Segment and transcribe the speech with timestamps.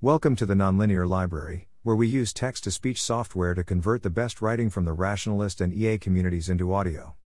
[0.00, 4.10] Welcome to the Nonlinear Library, where we use text to speech software to convert the
[4.10, 7.16] best writing from the rationalist and EA communities into audio.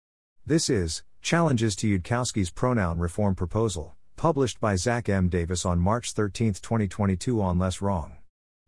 [0.47, 5.29] This is Challenges to Yudkowsky's Pronoun Reform Proposal, published by Zack M.
[5.29, 8.17] Davis on March 13, 2022 on Less Wrong.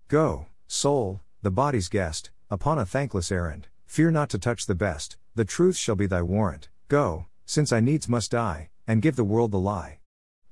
[0.08, 5.16] Go, soul, the body's guest, upon a thankless errand, fear not to touch the best,
[5.34, 6.68] the truth shall be thy warrant.
[6.88, 10.00] Go, since I needs must die, and give the world the lie.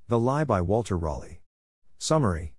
[0.09, 1.43] The Lie by Walter Raleigh.
[1.99, 2.52] Summary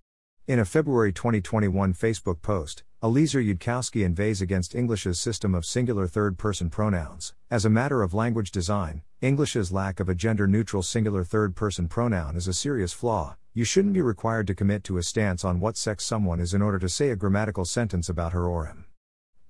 [0.46, 6.36] in a February 2021 Facebook post, Eliezer Yudkowsky inveighs against English's system of singular third
[6.36, 7.32] person pronouns.
[7.50, 11.88] As a matter of language design, English's lack of a gender neutral singular third person
[11.88, 13.36] pronoun is a serious flaw.
[13.54, 16.60] You shouldn't be required to commit to a stance on what sex someone is in
[16.60, 18.84] order to say a grammatical sentence about her or him.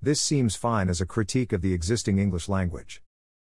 [0.01, 3.01] This seems fine as a critique of the existing English language.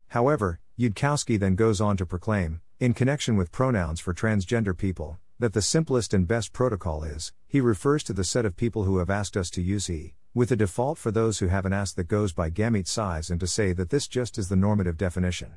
[0.08, 5.52] However, Yudkowsky then goes on to proclaim, in connection with pronouns for transgender people, that
[5.54, 9.10] the simplest and best protocol is, he refers to the set of people who have
[9.10, 12.32] asked us to use he, with a default for those who haven't asked that goes
[12.32, 15.56] by gamete size and to say that this just is the normative definition.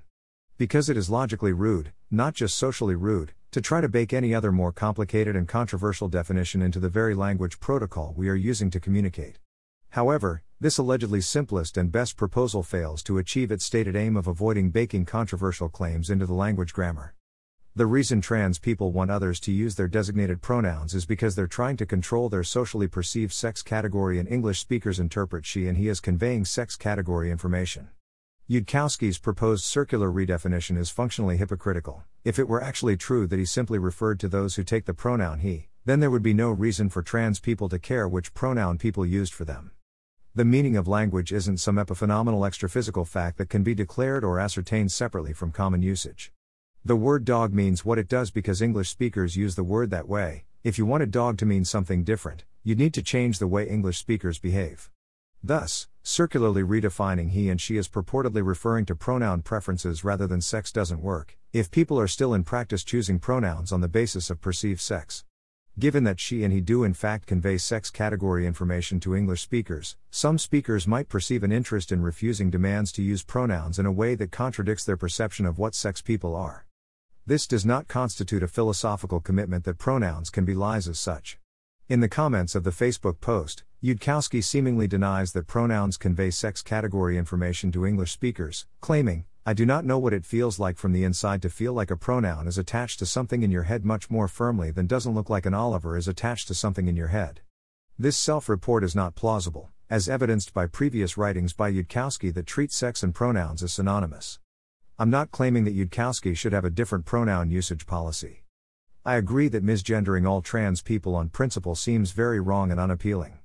[0.58, 4.52] Because it is logically rude, not just socially rude, to try to bake any other
[4.52, 9.38] more complicated and controversial definition into the very language protocol we are using to communicate.
[9.90, 14.72] However, this allegedly simplest and best proposal fails to achieve its stated aim of avoiding
[14.72, 17.14] baking controversial claims into the language grammar.
[17.76, 21.76] The reason trans people want others to use their designated pronouns is because they're trying
[21.78, 26.00] to control their socially perceived sex category, and English speakers interpret she and he as
[26.00, 27.90] conveying sex category information.
[28.48, 32.04] Yudkowsky's proposed circular redefinition is functionally hypocritical.
[32.24, 35.40] If it were actually true that he simply referred to those who take the pronoun
[35.40, 39.04] he, then there would be no reason for trans people to care which pronoun people
[39.04, 39.72] used for them.
[40.36, 44.92] The meaning of language isn't some epiphenomenal extraphysical fact that can be declared or ascertained
[44.92, 46.32] separately from common usage.
[46.86, 50.44] The word dog means what it does because English speakers use the word that way.
[50.66, 53.66] If you want a dog to mean something different, you'd need to change the way
[53.66, 54.92] English speakers behave.
[55.42, 60.74] Thus, circularly redefining he and she as purportedly referring to pronoun preferences rather than sex
[60.74, 64.82] doesn't work, if people are still in practice choosing pronouns on the basis of perceived
[64.82, 65.24] sex.
[65.80, 69.96] Given that she and he do in fact convey sex category information to English speakers,
[70.12, 74.16] some speakers might perceive an interest in refusing demands to use pronouns in a way
[74.16, 76.66] that contradicts their perception of what sex people are.
[77.26, 81.40] This does not constitute a philosophical commitment that pronouns can be lies as such.
[81.88, 87.18] In the comments of the Facebook post, Yudkowsky seemingly denies that pronouns convey sex category
[87.18, 91.06] information to English speakers, claiming, I do not know what it feels like from the
[91.06, 94.28] inside to feel like a pronoun is attached to something in your head much more
[94.28, 97.40] firmly than doesn't look like an Oliver is attached to something in your head.
[97.98, 102.74] This self report is not plausible, as evidenced by previous writings by Yudkowsky that treat
[102.74, 104.40] sex and pronouns as synonymous.
[105.00, 108.44] I'm not claiming that Yudkowsky should have a different pronoun usage policy.
[109.04, 113.40] I agree that misgendering all trans people on principle seems very wrong and unappealing.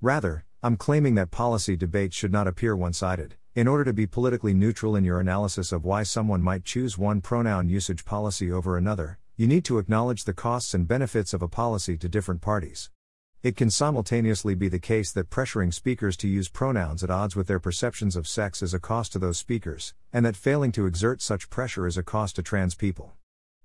[0.00, 3.36] Rather, I'm claiming that policy debates should not appear one sided.
[3.54, 7.20] In order to be politically neutral in your analysis of why someone might choose one
[7.20, 11.48] pronoun usage policy over another, you need to acknowledge the costs and benefits of a
[11.48, 12.90] policy to different parties.
[13.40, 17.46] It can simultaneously be the case that pressuring speakers to use pronouns at odds with
[17.46, 21.22] their perceptions of sex is a cost to those speakers, and that failing to exert
[21.22, 23.12] such pressure is a cost to trans people.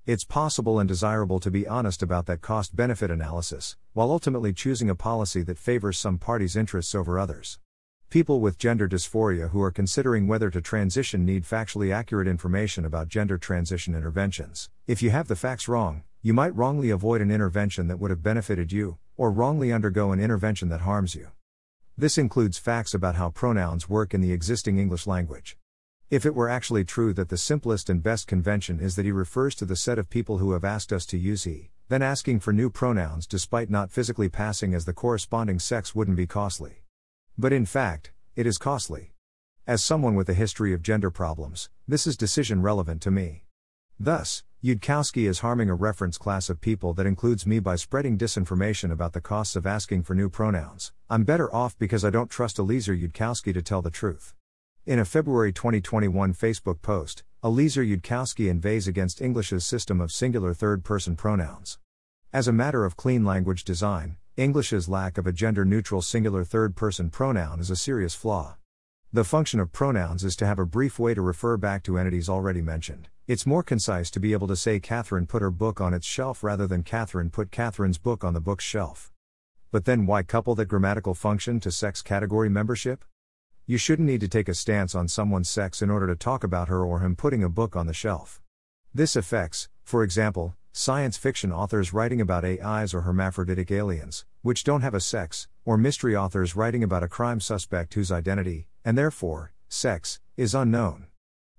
[0.05, 4.91] It's possible and desirable to be honest about that cost benefit analysis, while ultimately choosing
[4.91, 7.57] a policy that favors some parties' interests over others.
[8.11, 13.07] People with gender dysphoria who are considering whether to transition need factually accurate information about
[13.07, 14.69] gender transition interventions.
[14.85, 18.23] If you have the facts wrong, you might wrongly avoid an intervention that would have
[18.23, 21.27] benefited you, or wrongly undergo an intervention that harms you.
[21.97, 25.57] This includes facts about how pronouns work in the existing English language.
[26.09, 29.53] If it were actually true that the simplest and best convention is that he refers
[29.55, 32.53] to the set of people who have asked us to use he, then asking for
[32.53, 36.83] new pronouns despite not physically passing as the corresponding sex wouldn't be costly.
[37.37, 39.11] But in fact, it is costly.
[39.67, 43.43] As someone with a history of gender problems, this is decision relevant to me.
[43.99, 48.93] Thus, Yudkowsky is harming a reference class of people that includes me by spreading disinformation
[48.93, 50.93] about the costs of asking for new pronouns.
[51.09, 54.33] I'm better off because I don't trust Eliezer Yudkowsky to tell the truth.
[54.85, 60.85] In a February 2021 Facebook post, Eliezer Yudkowsky inveighs against English's system of singular third
[60.85, 61.77] person pronouns.
[62.31, 66.77] As a matter of clean language design, English's lack of a gender neutral singular third
[66.77, 68.55] person pronoun is a serious flaw.
[69.11, 72.29] The function of pronouns is to have a brief way to refer back to entities
[72.29, 73.09] already mentioned.
[73.25, 76.43] It's more concise to be able to say Catherine put her book on its shelf
[76.43, 79.13] rather than Catherine put Catherine's book on the book's shelf.
[79.71, 83.05] But then why couple that grammatical function to sex category membership?
[83.65, 86.67] You shouldn't need to take a stance on someone's sex in order to talk about
[86.67, 88.41] her or him putting a book on the shelf.
[88.93, 94.81] This affects, for example, science fiction authors writing about AIs or hermaphroditic aliens, which don't
[94.81, 99.53] have a sex, or mystery authors writing about a crime suspect whose identity, and therefore,
[99.69, 101.07] sex, is unknown.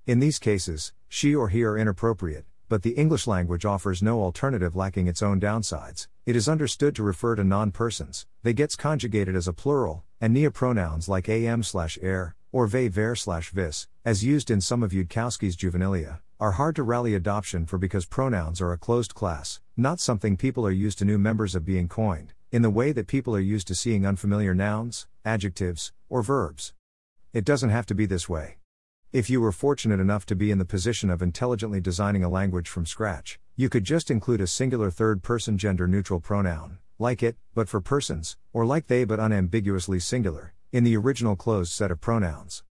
[0.06, 4.74] In these cases, she or he are inappropriate, but the English language offers no alternative
[4.74, 6.08] lacking its own downsides.
[6.26, 10.34] It is understood to refer to non persons, they gets conjugated as a plural, and
[10.34, 14.90] neopronouns like am slash er, or ve ver slash vis, as used in some of
[14.90, 20.00] Yudkowsky's juvenilia, are hard to rally adoption for because pronouns are a closed class, not
[20.00, 23.36] something people are used to new members of being coined, in the way that people
[23.36, 26.74] are used to seeing unfamiliar nouns, adjectives, or verbs.
[27.32, 28.56] It doesn't have to be this way.
[29.14, 32.68] If you were fortunate enough to be in the position of intelligently designing a language
[32.68, 37.36] from scratch, you could just include a singular third person gender neutral pronoun, like it,
[37.54, 42.00] but for persons, or like they but unambiguously singular, in the original closed set of
[42.00, 42.64] pronouns.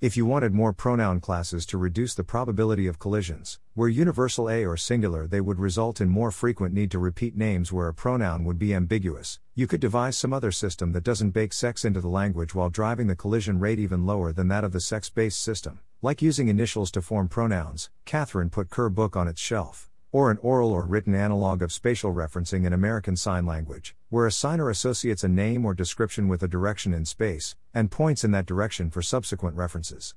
[0.00, 4.64] If you wanted more pronoun classes to reduce the probability of collisions, where universal a
[4.64, 8.44] or singular they would result in more frequent need to repeat names where a pronoun
[8.44, 12.06] would be ambiguous, you could devise some other system that doesn't bake sex into the
[12.06, 15.80] language while driving the collision rate even lower than that of the sex based system,
[16.00, 17.90] like using initials to form pronouns.
[18.04, 22.12] Catherine put Kerr book on its shelf or an oral or written analog of spatial
[22.12, 26.48] referencing in American Sign Language, where a signer associates a name or description with a
[26.48, 30.14] direction in space, and points in that direction for subsequent references.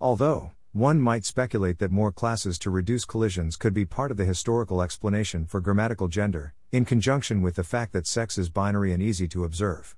[0.00, 4.24] Although, one might speculate that more classes to reduce collisions could be part of the
[4.24, 9.02] historical explanation for grammatical gender, in conjunction with the fact that sex is binary and
[9.02, 9.96] easy to observe.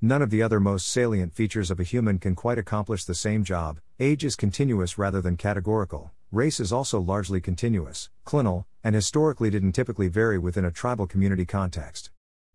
[0.00, 3.44] None of the other most salient features of a human can quite accomplish the same
[3.44, 3.80] job.
[4.00, 6.10] Age is continuous rather than categorical.
[6.32, 11.44] Race is also largely continuous, clinal, and historically didn't typically vary within a tribal community
[11.44, 12.10] context.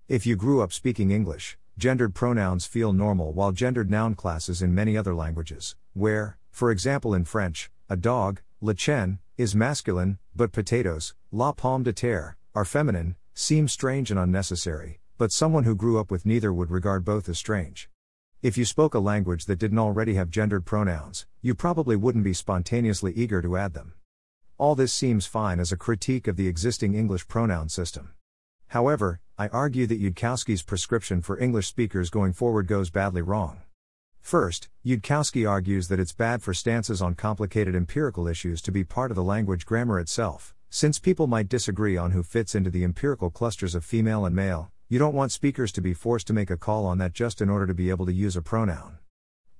[0.09, 4.75] If you grew up speaking English, gendered pronouns feel normal while gendered noun classes in
[4.75, 10.51] many other languages, where, for example in French, a dog, le chien, is masculine, but
[10.51, 16.01] potatoes, la pomme de terre, are feminine, seem strange and unnecessary, but someone who grew
[16.01, 17.89] up with neither would regard both as strange.
[18.41, 22.31] If you spoke a language that didn't already have gendered pronouns, you probably wouldn't be
[22.31, 23.95] spontaneously eager to add them.
[24.57, 28.13] All this seems fine as a critique of the existing English pronoun system.
[28.67, 33.63] However, I argue that Yudkowsky's prescription for English speakers going forward goes badly wrong.
[34.21, 39.11] First, Yudkowsky argues that it's bad for stances on complicated empirical issues to be part
[39.11, 43.29] of the language grammar itself, since people might disagree on who fits into the empirical
[43.29, 46.57] clusters of female and male, you don't want speakers to be forced to make a
[46.57, 48.97] call on that just in order to be able to use a pronoun.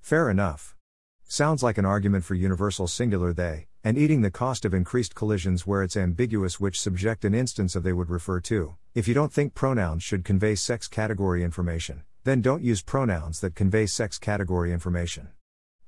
[0.02, 0.76] Fair enough.
[1.24, 5.68] Sounds like an argument for universal singular they, and eating the cost of increased collisions
[5.68, 8.76] where it's ambiguous which subject and instance of they would refer to.
[8.96, 13.54] If you don't think pronouns should convey sex category information, then don't use pronouns that
[13.54, 15.30] convey sex category information.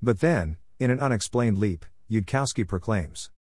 [0.04, 3.32] But then, in an unexplained leap, Yudkowsky proclaims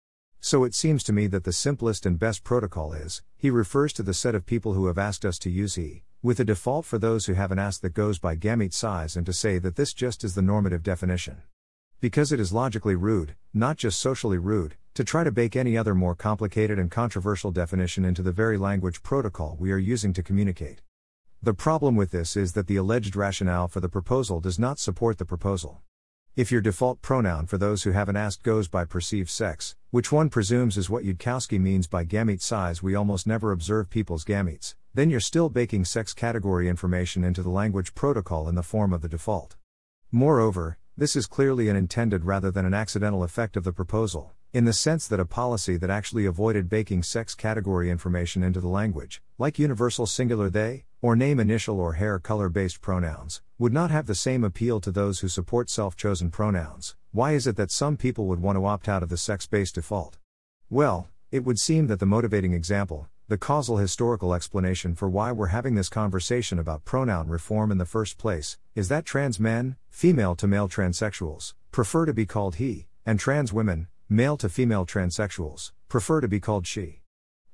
[0.43, 4.01] so it seems to me that the simplest and best protocol is he refers to
[4.01, 6.97] the set of people who have asked us to use he, with a default for
[6.97, 10.23] those who haven't asked that goes by gamete size and to say that this just
[10.23, 11.43] is the normative definition.
[11.99, 15.93] Because it is logically rude, not just socially rude, to try to bake any other
[15.93, 20.81] more complicated and controversial definition into the very language protocol we are using to communicate.
[21.43, 25.19] The problem with this is that the alleged rationale for the proposal does not support
[25.19, 25.81] the proposal.
[26.33, 30.29] If your default pronoun for those who haven't asked goes by perceived sex, which one
[30.29, 35.09] presumes is what Yudkowsky means by gamete size, we almost never observe people's gametes, then
[35.09, 39.09] you're still baking sex category information into the language protocol in the form of the
[39.09, 39.57] default.
[40.09, 44.65] Moreover, this is clearly an intended rather than an accidental effect of the proposal, in
[44.65, 49.22] the sense that a policy that actually avoided baking sex category information into the language,
[49.38, 54.08] like universal singular they, or name initial or hair color based pronouns, would not have
[54.08, 56.96] the same appeal to those who support self chosen pronouns.
[57.13, 59.75] Why is it that some people would want to opt out of the sex based
[59.75, 60.17] default?
[60.70, 65.48] Well, it would seem that the motivating example, the causal historical explanation for why we're
[65.48, 70.36] having this conversation about pronoun reform in the first place, is that trans men, female
[70.36, 75.72] to male transsexuals, prefer to be called he, and trans women, Male to female transsexuals
[75.88, 77.00] prefer to be called she.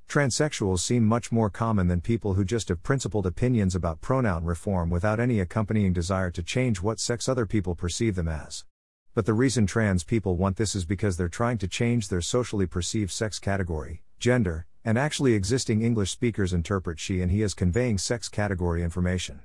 [0.10, 4.90] Transsexuals seem much more common than people who just have principled opinions about pronoun reform
[4.90, 8.66] without any accompanying desire to change what sex other people perceive them as.
[9.14, 12.66] But the reason trans people want this is because they're trying to change their socially
[12.66, 18.00] perceived sex category, gender, and actually existing English speakers interpret she and he as conveying
[18.00, 19.42] sex category information.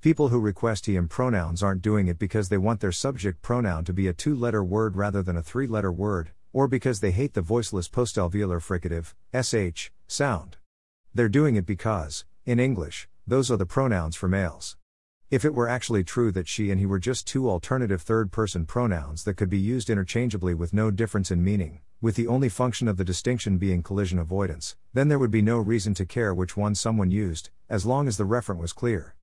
[0.00, 3.84] People who request he and pronouns aren't doing it because they want their subject pronoun
[3.84, 7.10] to be a two letter word rather than a three letter word, or because they
[7.10, 9.14] hate the voiceless postalveolar fricative,
[9.74, 10.56] sh, sound.
[11.14, 14.76] They're doing it because, in English, those are the pronouns for males.
[15.30, 18.64] If it were actually true that she and he were just two alternative third person
[18.64, 22.88] pronouns that could be used interchangeably with no difference in meaning, with the only function
[22.88, 26.56] of the distinction being collision avoidance, then there would be no reason to care which
[26.56, 29.16] one someone used, as long as the referent was clear.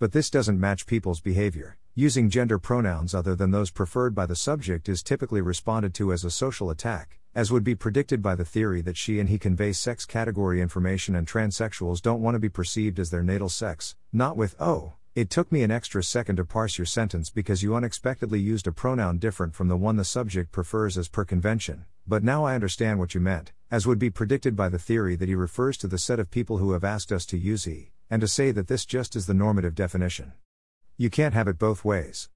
[0.00, 1.76] But this doesn't match people's behavior.
[1.94, 6.24] Using gender pronouns other than those preferred by the subject is typically responded to as
[6.24, 9.72] a social attack, as would be predicted by the theory that she and he convey
[9.74, 14.38] sex category information and transsexuals don't want to be perceived as their natal sex, not
[14.38, 18.40] with, oh, it took me an extra second to parse your sentence because you unexpectedly
[18.40, 22.46] used a pronoun different from the one the subject prefers as per convention, but now
[22.46, 25.76] I understand what you meant, as would be predicted by the theory that he refers
[25.76, 28.50] to the set of people who have asked us to use he, and to say
[28.50, 30.32] that this just is the normative definition.
[30.96, 32.28] You can't have it both ways.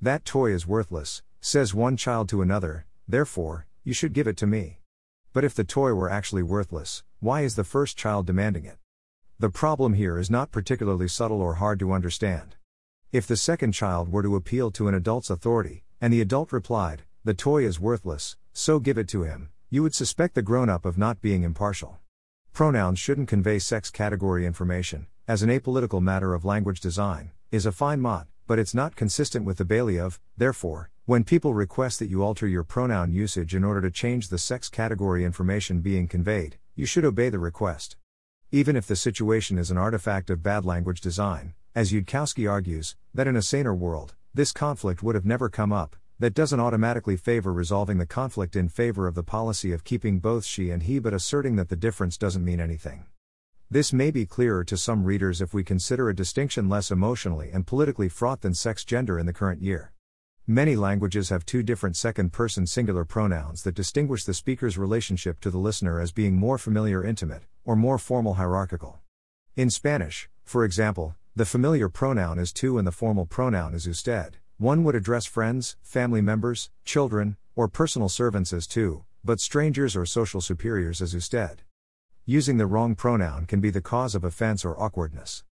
[0.00, 4.46] That toy is worthless, says one child to another, therefore, you should give it to
[4.46, 4.80] me.
[5.32, 8.78] But if the toy were actually worthless, why is the first child demanding it?
[9.38, 12.56] The problem here is not particularly subtle or hard to understand.
[13.12, 17.02] If the second child were to appeal to an adult's authority, and the adult replied,
[17.24, 20.84] The toy is worthless, so give it to him, you would suspect the grown up
[20.84, 21.98] of not being impartial.
[22.52, 27.70] Pronouns shouldn't convey sex category information, as an apolitical matter of language design, is a
[27.70, 32.08] fine motte, but it's not consistent with the Bailey of, therefore, when people request that
[32.08, 36.56] you alter your pronoun usage in order to change the sex category information being conveyed,
[36.74, 37.98] you should obey the request.
[38.52, 43.26] Even if the situation is an artifact of bad language design, as Yudkowsky argues, that
[43.26, 47.52] in a saner world, this conflict would have never come up, that doesn't automatically favor
[47.52, 51.12] resolving the conflict in favor of the policy of keeping both she and he but
[51.12, 53.04] asserting that the difference doesn't mean anything.
[53.70, 57.66] This may be clearer to some readers if we consider a distinction less emotionally and
[57.66, 59.92] politically fraught than sex gender in the current year.
[60.46, 65.50] Many languages have two different second person singular pronouns that distinguish the speaker's relationship to
[65.50, 69.00] the listener as being more familiar intimate, or more formal hierarchical.
[69.54, 74.38] In Spanish, for example, the familiar pronoun is tú and the formal pronoun is usted.
[74.56, 80.06] One would address friends, family members, children, or personal servants as tú, but strangers or
[80.06, 81.64] social superiors as usted.
[82.30, 85.44] Using the wrong pronoun can be the cause of offense or awkwardness.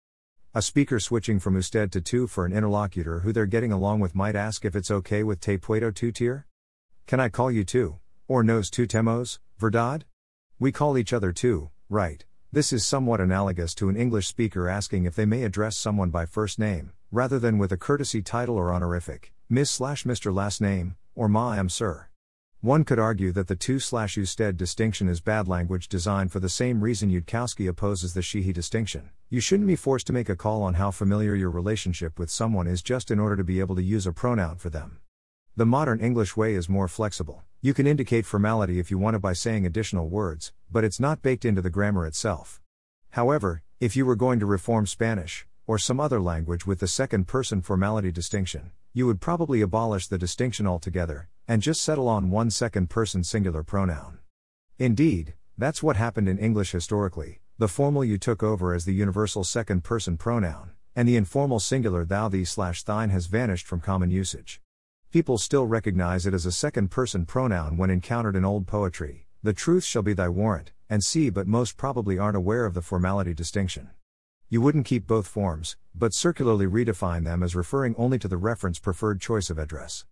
[0.53, 4.13] A speaker switching from usted to tú for an interlocutor who they're getting along with
[4.13, 6.43] might ask if it's okay with te puedo tutear?
[7.07, 7.95] Can I call you tú?
[8.27, 10.03] Or nos tuteamos, verdad?
[10.59, 12.23] We call each other tú, right?
[12.51, 16.27] This is somewhat analogous to an English speaker asking if they may address someone by
[16.27, 20.31] first name, rather than with a courtesy title or honorific, Miss slash Mr.
[20.31, 22.07] last name, or Ma am sir.
[22.61, 26.49] One could argue that the tú slash usted distinction is bad language design for the
[26.49, 29.11] same reason Yudkowsky opposes the she he distinction.
[29.29, 32.65] You shouldn't be forced to make a call on how familiar your relationship with someone
[32.65, 34.97] is just in order to be able to use a pronoun for them.
[35.55, 37.43] The modern English way is more flexible.
[37.61, 41.21] You can indicate formality if you want to by saying additional words, but it's not
[41.21, 42.59] baked into the grammar itself.
[43.11, 47.27] However, if you were going to reform Spanish, or some other language with the second
[47.27, 52.49] person formality distinction, you would probably abolish the distinction altogether, and just settle on one
[52.49, 54.19] second person singular pronoun.
[54.77, 57.39] Indeed, that's what happened in English historically.
[57.57, 62.05] The formal you took over as the universal second person pronoun, and the informal singular
[62.05, 64.61] thou thee slash thine has vanished from common usage.
[65.11, 69.25] People still recognize it as a second person pronoun when encountered in old poetry.
[69.41, 72.81] The truth shall be thy warrant, and see, but most probably aren't aware of the
[72.81, 73.89] formality distinction.
[74.49, 78.79] You wouldn't keep both forms, but circularly redefine them as referring only to the reference
[78.79, 80.05] preferred choice of address.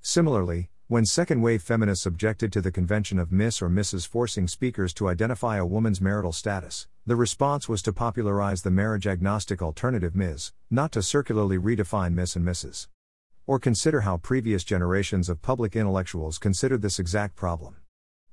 [0.00, 4.06] Similarly, when second wave feminists objected to the convention of Miss or Mrs.
[4.06, 9.06] forcing speakers to identify a woman's marital status, the response was to popularize the marriage
[9.06, 12.88] agnostic alternative Ms., not to circularly redefine Miss and Mrs.
[13.46, 17.76] Or consider how previous generations of public intellectuals considered this exact problem.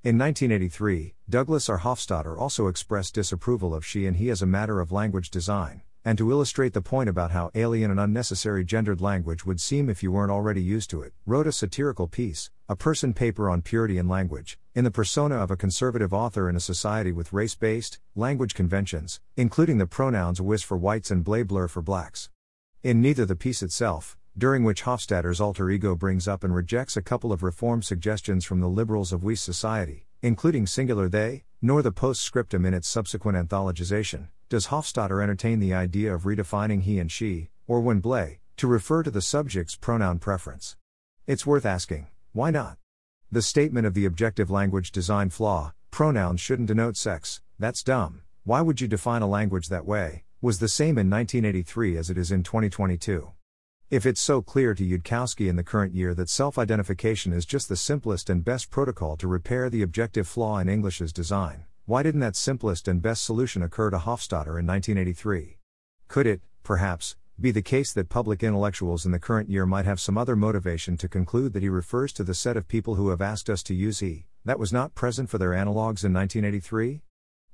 [0.04, 1.80] In 1983, Douglas R.
[1.80, 6.18] Hofstadter also expressed disapproval of she and he as a matter of language design, and
[6.18, 10.12] to illustrate the point about how alien and unnecessary gendered language would seem if you
[10.12, 14.08] weren't already used to it, wrote a satirical piece, a person paper on purity in
[14.08, 18.54] language, in the persona of a conservative author in a society with race based, language
[18.54, 22.30] conventions, including the pronouns whiz for whites and blay blur for blacks.
[22.82, 27.02] In neither the piece itself, during which Hofstadter's alter ego brings up and rejects a
[27.02, 31.92] couple of reform suggestions from the liberals of Weiss society, including singular they, nor the
[31.92, 37.50] postscriptum in its subsequent anthologization, does Hofstadter entertain the idea of redefining he and she,
[37.68, 40.76] or when blay, to refer to the subject's pronoun preference?
[41.28, 42.78] It's worth asking, why not?
[43.32, 48.62] The statement of the objective language design flaw, pronouns shouldn't denote sex, that's dumb, why
[48.62, 52.32] would you define a language that way, was the same in 1983 as it is
[52.32, 53.32] in 2022.
[53.92, 57.70] If it's so clear to Yudkowsky in the current year that self identification is just
[57.70, 62.20] the simplest and best protocol to repair the objective flaw in English's design, why didn't
[62.20, 65.58] that simplest and best solution occur tú Hofstadter in 1983?
[66.08, 70.00] Could it, perhaps, be the case that public intellectuals in the current year might have
[70.00, 73.24] some other motivation to conclude that he refers to the set of people who have
[73.24, 77.02] asked us to use he, that was not present for their analogs in 1983?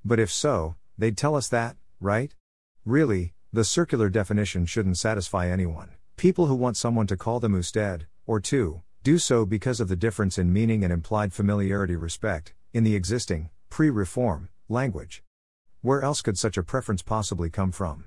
[0.03, 2.35] But if so, they'd tell us that, right?
[2.83, 5.91] Really, the circular definition shouldn't satisfy anyone.
[6.17, 9.95] People who want someone to call them usted, or to, do so because of the
[9.95, 15.21] difference in meaning and implied familiarity respect, in the existing, pre reform, language.
[15.81, 18.05] Where else could such a preference possibly come from?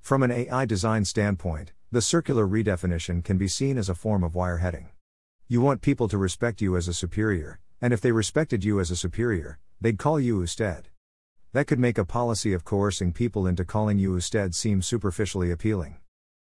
[0.00, 4.34] From an AI design standpoint, the circular redefinition can be seen as a form of
[4.34, 4.86] wireheading.
[5.48, 8.92] You want people to respect you as a superior, and if they respected you as
[8.92, 10.82] a superior, they'd call you usted.
[11.54, 15.96] That could make a policy of coercing people into calling you usted seem superficially appealing.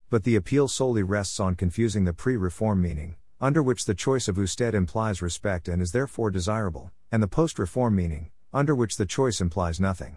[0.08, 4.26] But the appeal solely rests on confusing the pre reform meaning, under which the choice
[4.26, 8.96] of usted implies respect and is therefore desirable, and the post reform meaning, under which
[8.96, 10.16] the choice implies nothing.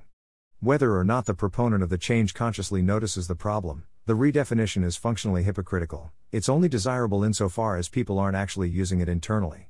[0.59, 4.95] Whether or not the proponent of the change consciously notices the problem, the redefinition is
[4.95, 9.69] functionally hypocritical, it's only desirable insofar as people aren't actually using it internally.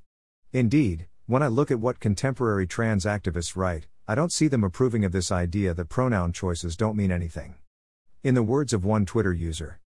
[0.51, 5.05] Indeed, when I look at what contemporary trans activists write, I don't see them approving
[5.05, 7.55] of this idea that pronoun choices don't mean anything.
[8.21, 9.79] In the words of one Twitter user,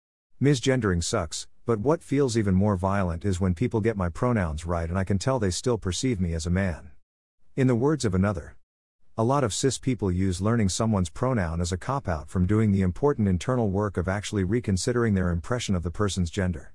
[0.41, 4.89] misgendering sucks, but what feels even more violent is when people get my pronouns right
[4.89, 6.93] and I can tell they still perceive me as a man.
[7.57, 8.55] In the words of another,
[9.21, 12.71] a lot of cis people use learning someone's pronoun as a cop out from doing
[12.71, 16.73] the important internal work of actually reconsidering their impression of the person's gender.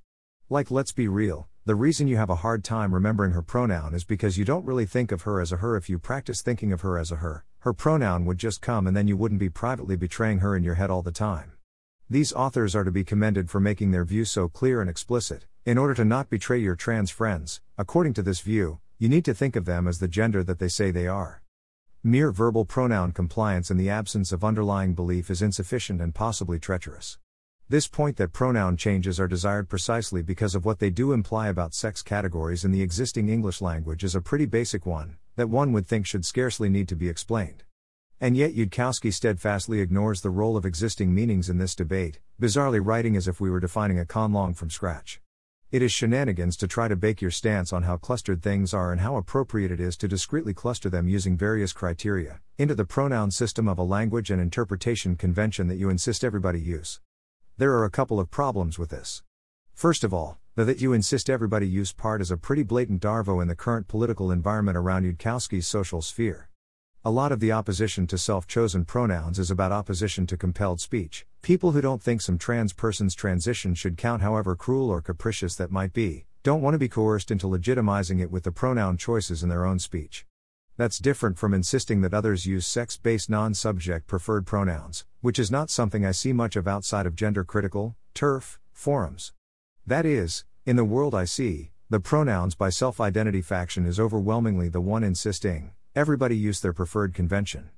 [0.49, 4.03] Like, let's be real, the reason you have a hard time remembering her pronoun is
[4.03, 5.77] because you don't really think of her as a her.
[5.77, 8.97] If you practice thinking of her as a her, her pronoun would just come and
[8.97, 11.53] then you wouldn't be privately betraying her in your head all the time.
[12.09, 15.45] These authors are to be commended for making their view so clear and explicit.
[15.65, 19.33] In order to not betray your trans friends, according to this view, you need to
[19.33, 21.42] think of them as the gender that they say they are.
[22.05, 27.17] Mere verbal pronoun compliance in the absence of underlying belief is insufficient and possibly treacherous.
[27.69, 31.73] This point that pronoun changes are desired precisely because of what they do imply about
[31.73, 35.87] sex categories in the existing English language is a pretty basic one, that one would
[35.87, 37.63] think should scarcely need to be explained.
[38.19, 43.15] And yet Yudkowsky steadfastly ignores the role of existing meanings in this debate, bizarrely writing
[43.15, 45.21] as if we were defining a conlang from scratch.
[45.73, 49.01] It is shenanigans to try to bake your stance on how clustered things are and
[49.01, 53.67] how appropriate it is to discreetly cluster them using various criteria into the pronoun system
[53.67, 57.01] of a language and interpretation convention that you insist everybody use.
[57.57, 59.23] There are a couple of problems with this.
[59.73, 63.41] First of all, the that you insist everybody use part is a pretty blatant darvo
[63.41, 66.49] in the current political environment around Yudkowsky's social sphere.
[67.05, 71.25] A lot of the opposition to self chosen pronouns is about opposition to compelled speech.
[71.41, 75.69] People who don't think some trans person's transition should count, however cruel or capricious that
[75.69, 79.49] might be, don't want to be coerced into legitimizing it with the pronoun choices in
[79.49, 80.25] their own speech.
[80.77, 85.51] That's different from insisting that others use sex based non subject preferred pronouns, which is
[85.51, 89.33] not something I see much of outside of gender critical, TERF, forums.
[89.85, 94.69] That is, in the world I see, the pronouns by self identity faction is overwhelmingly
[94.69, 97.69] the one insisting, Everybody use their preferred convention.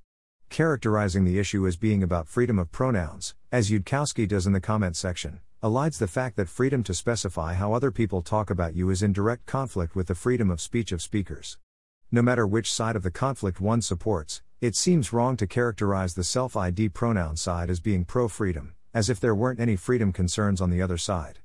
[0.49, 4.95] Characterizing the issue as being about freedom of pronouns, as Yudkowsky does in the comment
[4.95, 9.03] section, elides the fact that freedom to specify how other people talk about you is
[9.03, 11.57] in direct conflict with the freedom of speech of speakers.
[12.09, 16.23] No matter which side of the conflict one supports, it seems wrong to characterize the
[16.23, 20.61] self ID pronoun side as being pro freedom, as if there weren't any freedom concerns
[20.61, 21.39] on the other side.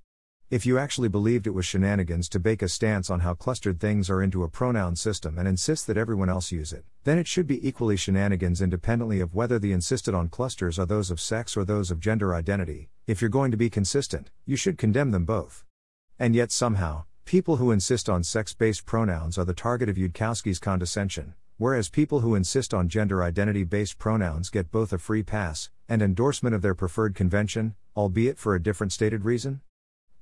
[0.50, 4.10] If you actually believed it was shenanigans to bake a stance on how clustered things
[4.10, 7.46] are into a pronoun system and insist that everyone else use it, then it should
[7.46, 11.64] be equally shenanigans independently of whether the insisted on clusters are those of sex or
[11.64, 12.88] those of gender identity.
[13.06, 15.64] If you're going to be consistent, you should condemn them both.
[16.18, 20.58] And yet somehow, people who insist on sex based pronouns are the target of Yudkowsky's
[20.58, 25.70] condescension, whereas people who insist on gender identity based pronouns get both a free pass
[25.88, 29.60] and endorsement of their preferred convention, albeit for a different stated reason?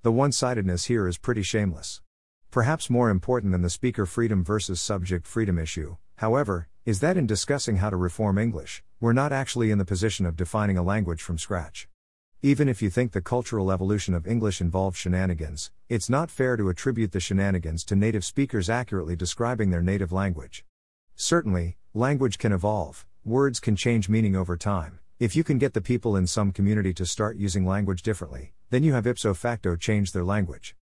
[0.03, 2.01] The one sidedness here is pretty shameless.
[2.53, 7.27] Perhaps more important than the speaker freedom versus subject freedom issue, however, is that in
[7.27, 11.21] discussing how to reform English, we're not actually in the position of defining a language
[11.21, 11.89] from scratch.
[12.43, 16.69] Even if you think the cultural evolution of English involves shenanigans, it's not fair to
[16.69, 20.65] attribute the shenanigans to native speakers accurately describing their native language.
[21.17, 25.81] Certainly, language can evolve, words can change meaning over time, if you can get the
[25.81, 30.13] people in some community to start using language differently, then you have ipso facto changed
[30.13, 30.77] their language.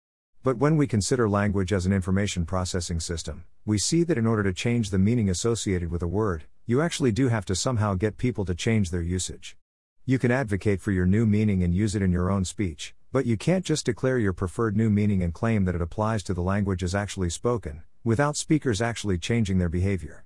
[0.44, 4.44] But when we consider language as an information processing system, we see that in order
[4.44, 8.18] to change the meaning associated with a word, you actually do have to somehow get
[8.18, 9.58] people to change their usage.
[10.06, 13.26] You can advocate for your new meaning and use it in your own speech, but
[13.26, 16.42] you can't just declare your preferred new meaning and claim that it applies to the
[16.42, 20.26] language as actually spoken, without speakers actually changing their behavior.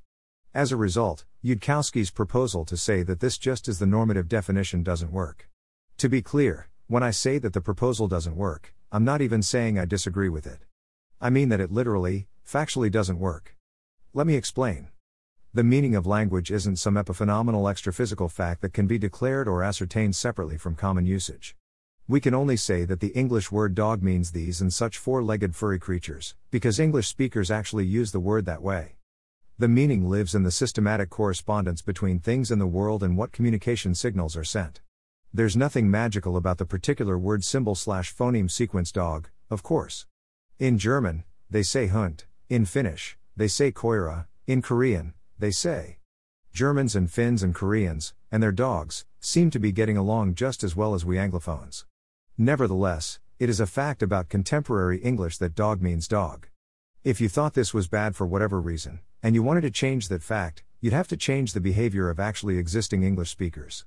[0.53, 5.11] As a result, Yudkowsky's proposal to say that this just is the normative definition doesn't
[5.11, 5.47] work.
[5.97, 9.77] To be clear, when I say that the proposal doesn't work, I'm not even saying
[9.77, 10.59] I disagree with it.
[11.19, 13.57] I mean that it literally, factually doesn't work.
[14.13, 14.87] Let me explain.
[15.53, 20.15] The meaning of language isn't some epiphenomenal extraphysical fact that can be declared or ascertained
[20.15, 21.57] separately from common usage.
[22.07, 25.55] We can only say that the English word dog means these and such four legged
[25.55, 28.95] furry creatures, because English speakers actually use the word that way.
[29.59, 33.93] The meaning lives in the systematic correspondence between things in the world and what communication
[33.93, 34.79] signals are sent.
[35.33, 40.05] There's nothing magical about the particular word symbol slash phoneme sequence dog, of course.
[40.57, 45.97] In German, they say Hund, in Finnish, they say Koira, in Korean, they say.
[46.53, 50.75] Germans and Finns and Koreans, and their dogs, seem to be getting along just as
[50.75, 51.85] well as we Anglophones.
[52.37, 56.47] Nevertheless, it is a fact about contemporary English that dog means dog.
[57.03, 60.23] If you thought this was bad for whatever reason, and you wanted to change that
[60.23, 63.85] fact, you'd have to change the behavior of actually existing English speakers.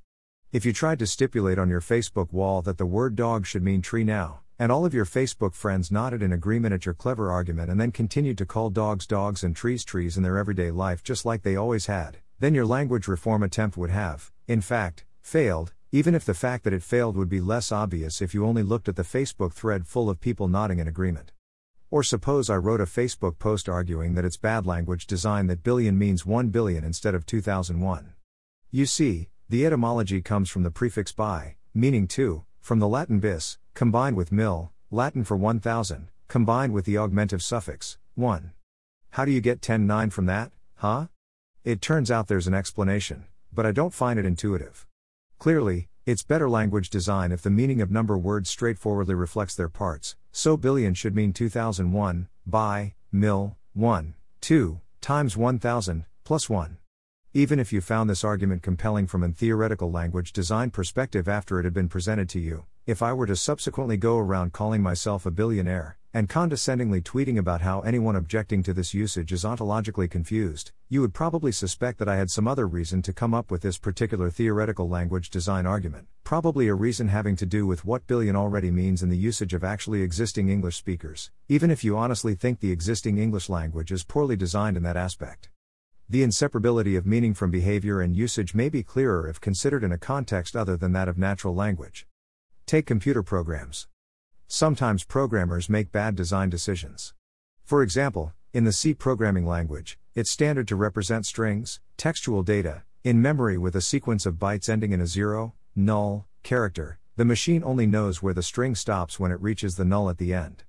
[0.52, 3.82] If you tried to stipulate on your Facebook wall that the word dog should mean
[3.82, 7.70] tree now, and all of your Facebook friends nodded in agreement at your clever argument
[7.70, 11.24] and then continued to call dogs dogs and trees trees in their everyday life just
[11.24, 16.16] like they always had, then your language reform attempt would have, in fact, failed, even
[16.16, 18.96] if the fact that it failed would be less obvious if you only looked at
[18.96, 21.30] the Facebook thread full of people nodding in agreement.
[21.92, 25.96] Or suppose I wrote a Facebook post arguing that it's bad language design that billion
[25.96, 28.14] means 1 billion instead of 2001.
[28.72, 33.58] You see, the etymology comes from the prefix bi, meaning two, from the Latin bis,
[33.74, 38.52] combined with mil, Latin for 1000, combined with the augmentive suffix, 1.
[39.10, 41.08] How do you get 10 from that, huh?
[41.64, 44.86] It turns out there's an explanation, but I don't find it intuitive.
[45.40, 50.14] Clearly, it's better language design if the meaning of number words straightforwardly reflects their parts,
[50.30, 56.76] so billion should mean 2001, by, mil, 1, 2, times 1000, plus 1.
[57.32, 61.64] Even if you found this argument compelling from a theoretical language design perspective after it
[61.64, 65.30] had been presented to you, if I were to subsequently go around calling myself a
[65.30, 71.00] billionaire, and condescendingly tweeting about how anyone objecting to this usage is ontologically confused, you
[71.02, 74.28] would probably suspect that I had some other reason to come up with this particular
[74.28, 79.04] theoretical language design argument, probably a reason having to do with what billion already means
[79.04, 83.18] in the usage of actually existing English speakers, even if you honestly think the existing
[83.18, 85.48] English language is poorly designed in that aspect.
[86.12, 89.96] The inseparability of meaning from behavior and usage may be clearer if considered in a
[89.96, 92.04] context other than that of natural language.
[92.66, 93.86] Take computer programs.
[94.48, 97.14] Sometimes programmers make bad design decisions.
[97.62, 103.22] For example, in the C programming language, it's standard to represent strings, textual data, in
[103.22, 106.98] memory with a sequence of bytes ending in a zero, null, character.
[107.14, 110.34] The machine only knows where the string stops when it reaches the null at the
[110.34, 110.64] end.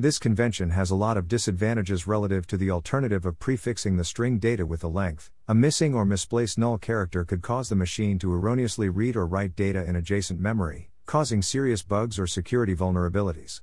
[0.00, 4.38] This convention has a lot of disadvantages relative to the alternative of prefixing the string
[4.38, 5.32] data with the length.
[5.48, 9.56] A missing or misplaced null character could cause the machine to erroneously read or write
[9.56, 13.60] data in adjacent memory, causing serious bugs or security vulnerabilities.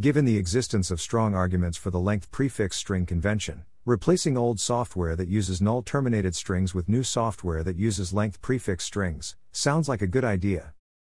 [0.00, 5.16] Given the existence of strong arguments for the length prefix string convention, replacing old software
[5.16, 10.00] that uses null terminated strings with new software that uses length prefix strings sounds like
[10.00, 10.74] a good idea.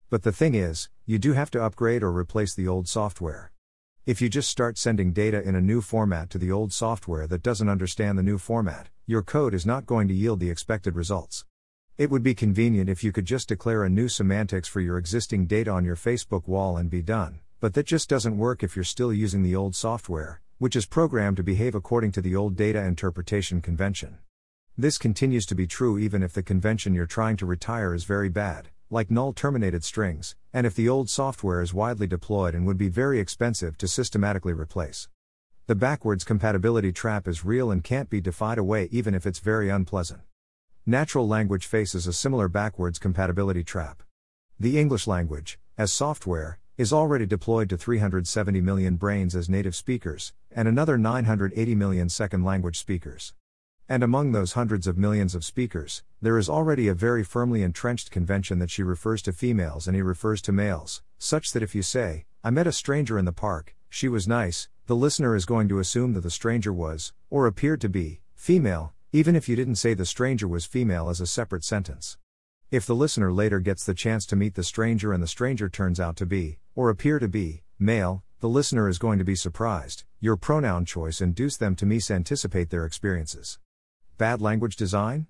[0.09, 3.51] But the thing is, you do have to upgrade or replace the old software.
[4.05, 7.41] If you just start sending data in a new format to the old software that
[7.41, 11.43] doesn't understand the new format, your code is not going to yield the expected results.
[11.97, 15.47] It would be convenient if you could just declare a new semantics for your existing
[15.47, 18.85] data on your Facebook wall and be done, but that just doesn't work if you're
[18.85, 22.83] still using the old software, which is programmed to behave according to the old data
[22.83, 24.19] interpretation convention.
[24.77, 28.29] This continues to be true even if the convention you're trying to retire is very
[28.29, 32.77] bad, like null terminated strings, and if the old software is widely deployed and would
[32.77, 35.09] be very expensive to systematically replace.
[35.67, 39.69] The backwards compatibility trap is real and can't be defied away even if it's very
[39.69, 40.21] unpleasant.
[40.85, 44.03] Natural language faces a similar backwards compatibility trap.
[44.59, 50.33] The English language, as software, is already deployed to 370 million brains as native speakers,
[50.51, 53.33] and another 980 million second language speakers.
[53.87, 58.09] And among those hundreds of millions of speakers, there is already a very firmly entrenched
[58.09, 61.83] convention that she refers to females and he refers to males, such that if you
[61.83, 65.67] say, I met a stranger in the park, she was nice, the listener is going
[65.69, 69.75] to assume that the stranger was, or appeared to be, female, even if you didn't
[69.75, 72.17] say the stranger was female as a separate sentence.
[72.71, 75.99] If the listener later gets the chance to meet the stranger and the stranger turns
[75.99, 80.05] out to be, or appear to be, male, the listener is going to be surprised.
[80.19, 83.59] Your pronoun choice induced them to misanticipate their experiences.
[84.17, 85.27] Bad language design?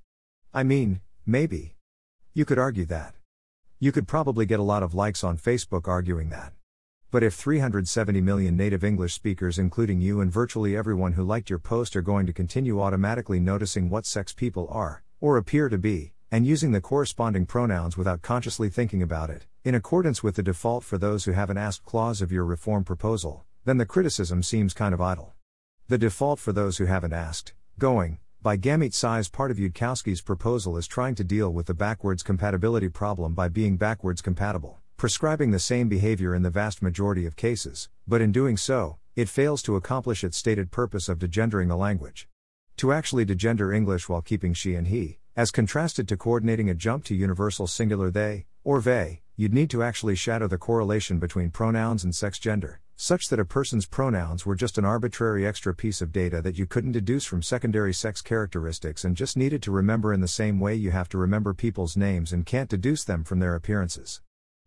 [0.54, 1.74] I mean, maybe.
[2.36, 3.16] You could argue that.
[3.80, 6.54] You could probably get a lot of likes on Facebook arguing that.
[7.10, 11.58] But if 370 million native English speakers, including you and virtually everyone who liked your
[11.58, 16.14] post, are going to continue automatically noticing what sex people are, or appear to be,
[16.30, 20.84] and using the corresponding pronouns without consciously thinking about it, in accordance with the default
[20.84, 24.94] for those who haven't asked clause of your reform proposal, then the criticism seems kind
[24.94, 25.34] of idle.
[25.88, 30.78] The default for those who haven't asked, going, by gamete size part of Yudkowsky's proposal
[30.78, 35.58] is trying to deal with the backwards compatibility problem by being backwards compatible, prescribing the
[35.58, 39.76] same behavior in the vast majority of cases, but in doing so, it fails to
[39.76, 42.28] accomplish its stated purpose of degendering the language.
[42.78, 47.04] To actually degender English while keeping she and he, as contrasted to coordinating a jump
[47.06, 52.04] to universal singular they, or they, you'd need to actually shadow the correlation between pronouns
[52.04, 56.14] and sex gender, such that a person's pronouns were just an arbitrary extra piece of
[56.14, 60.22] data that you couldn't deduce from secondary sex characteristics and just needed to remember in
[60.22, 63.54] the same way you have to remember people's names and can't deduce them from their
[63.54, 64.22] appearances.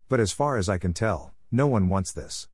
[0.07, 2.47] But as far as I can tell, no one wants this.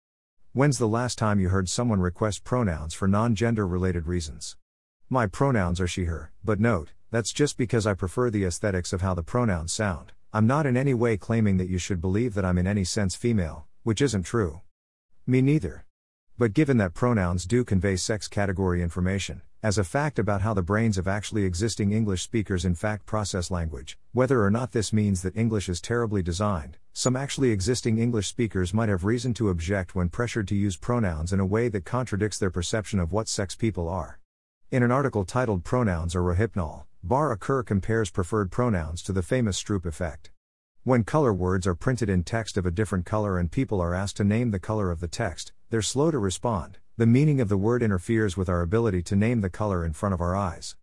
[0.53, 4.55] When's the last time you heard someone request pronouns for non gender related reasons?
[5.09, 9.01] My pronouns are she, her, but note, that's just because I prefer the aesthetics of
[9.01, 10.13] how the pronouns sound.
[10.31, 13.15] I'm not in any way claiming that you should believe that I'm in any sense
[13.15, 14.61] female, which isn't true.
[15.27, 15.85] Me neither.
[16.37, 20.61] But given that pronouns do convey sex category information, as a fact about how the
[20.61, 25.23] brains of actually existing English speakers in fact process language, whether or not this means
[25.23, 29.95] that English is terribly designed, some actually existing English speakers might have reason to object
[29.95, 33.55] when pressured to use pronouns in a way that contradicts their perception of what sex
[33.55, 34.19] people are.
[34.69, 39.87] In an article titled Pronouns are Rohypnol, Bar compares preferred pronouns to the famous Stroop
[39.87, 40.29] effect.
[40.85, 44.17] When color words are printed in text of a different color and people are asked
[44.17, 46.77] to name the color of the text, they're slow to respond.
[46.95, 50.13] The meaning of the word interferes with our ability to name the color in front
[50.13, 50.75] of our eyes.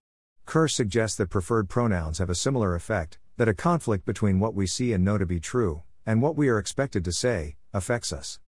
[0.45, 4.67] Kerr suggests that preferred pronouns have a similar effect, that a conflict between what we
[4.67, 8.41] see and know to be true, and what we are expected to say, affects us.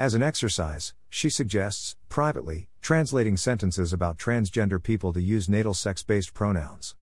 [0.00, 6.02] As an exercise, she suggests, privately, translating sentences about transgender people to use natal sex
[6.02, 6.96] based pronouns.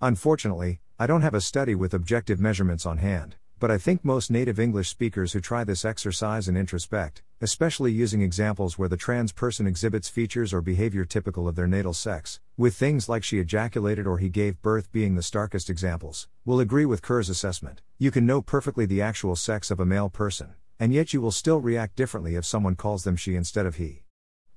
[0.00, 4.30] Unfortunately, I don't have a study with objective measurements on hand, but I think most
[4.30, 9.32] native English speakers who try this exercise and introspect, especially using examples where the trans
[9.32, 14.06] person exhibits features or behavior typical of their natal sex, with things like she ejaculated
[14.06, 17.82] or he gave birth being the starkest examples, will agree with Kerr's assessment.
[17.98, 21.30] You can know perfectly the actual sex of a male person, and yet you will
[21.30, 24.04] still react differently if someone calls them she instead of he.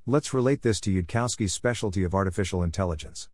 [0.05, 3.27] Let's relate this to Yudkowsky's specialty of artificial intelligence.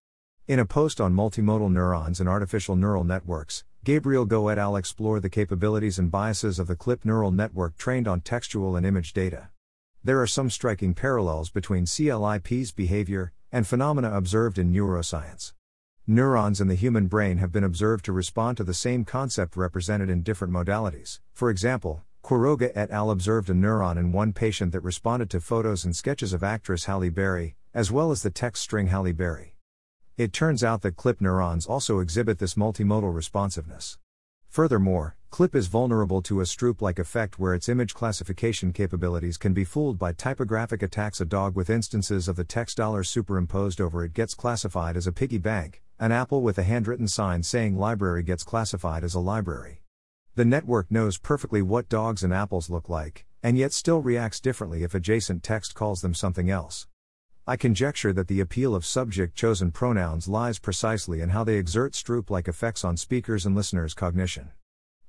[0.47, 4.75] In a post on multimodal neurons and artificial neural networks, Gabriel Goh et al.
[4.75, 9.13] explore the capabilities and biases of the CLIP neural network trained on textual and image
[9.13, 9.49] data.
[10.03, 15.53] There are some striking parallels between CLIP's behavior and phenomena observed in neuroscience.
[16.05, 20.09] Neurons in the human brain have been observed to respond to the same concept represented
[20.09, 21.21] in different modalities.
[21.33, 23.11] For example, Quiroga et al.
[23.11, 27.09] observed a neuron in one patient that responded to photos and sketches of actress Halle
[27.09, 29.55] Berry, as well as the text string Halle Berry.
[30.19, 33.97] It turns out that CLIP neurons also exhibit this multimodal responsiveness.
[34.49, 39.53] Furthermore, CLIP is vulnerable to a Stroop like effect where its image classification capabilities can
[39.53, 41.21] be fooled by typographic attacks.
[41.21, 45.13] A dog with instances of the text dollar superimposed over it gets classified as a
[45.13, 49.83] piggy bank, an apple with a handwritten sign saying library gets classified as a library.
[50.35, 54.83] The network knows perfectly what dogs and apples look like, and yet still reacts differently
[54.83, 56.87] if adjacent text calls them something else.
[57.49, 61.93] I conjecture that the appeal of subject chosen pronouns lies precisely in how they exert
[61.93, 64.51] Stroop like effects on speakers and listeners' cognition.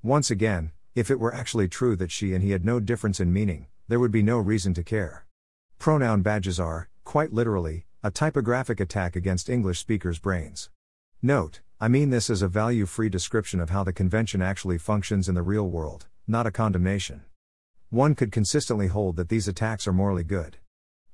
[0.01, 3.31] Once again, if it were actually true that she and he had no difference in
[3.31, 5.27] meaning, there would be no reason to care.
[5.77, 10.71] Pronoun badges are, quite literally, a typographic attack against English speakers' brains.
[11.21, 15.29] Note, I mean this as a value free description of how the convention actually functions
[15.29, 17.21] in the real world, not a condemnation.
[17.91, 20.57] One could consistently hold that these attacks are morally good.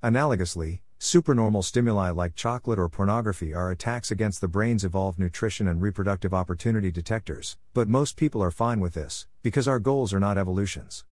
[0.01, 5.79] Analogously, Supernormal stimuli like chocolate or pornography are attacks against the brain's evolved nutrition and
[5.79, 10.39] reproductive opportunity detectors, but most people are fine with this, because our goals are not
[10.39, 11.05] evolutions.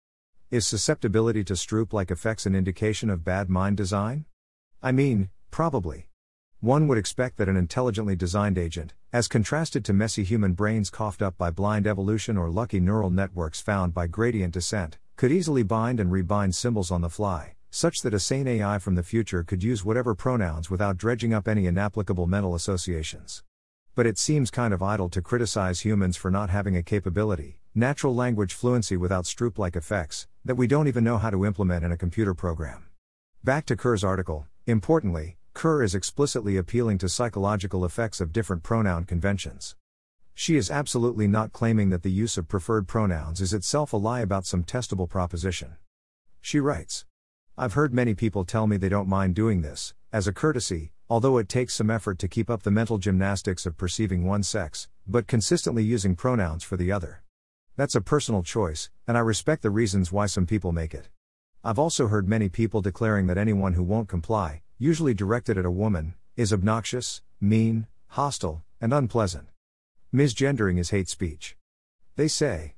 [0.51, 4.25] Is susceptibility to Stroop like effects an indication of bad mind design?
[4.83, 6.09] I mean, probably.
[6.61, 11.21] One would expect that an intelligently designed agent, as contrasted to messy human brains coughed
[11.21, 16.01] up by blind evolution or lucky neural networks found by gradient descent, could easily bind
[16.01, 19.61] and rebind symbols on the fly, such that a sane AI from the future could
[19.61, 23.43] use whatever pronouns without dredging up any inapplicable mental associations.
[23.97, 28.15] But it seems kind of idle to criticize humans for not having a capability, natural
[28.15, 31.91] language fluency without Stroop like effects, that we don't even know how to implement in
[31.91, 32.87] a computer program.
[33.43, 39.03] Back to Kerr's article, importantly, Kerr is explicitly appealing to psychological effects of different pronoun
[39.05, 39.75] conventions.
[40.33, 44.21] She is absolutely not claiming that the use of preferred pronouns is itself a lie
[44.21, 45.75] about some testable proposition.
[46.41, 47.05] She writes
[47.57, 51.39] I've heard many people tell me they don't mind doing this, as a courtesy, although
[51.39, 55.29] it takes some effort to keep up the mental gymnastics of perceiving one sex, but
[55.29, 57.23] consistently using pronouns for the other.
[57.77, 61.11] That's a personal choice, and I respect the reasons why some people make it.
[61.63, 65.71] I've also heard many people declaring that anyone who won't comply, usually directed at a
[65.71, 69.47] woman, is obnoxious, mean, hostile, and unpleasant.
[70.13, 71.57] Misgendering is hate speech.
[72.17, 72.75] They say.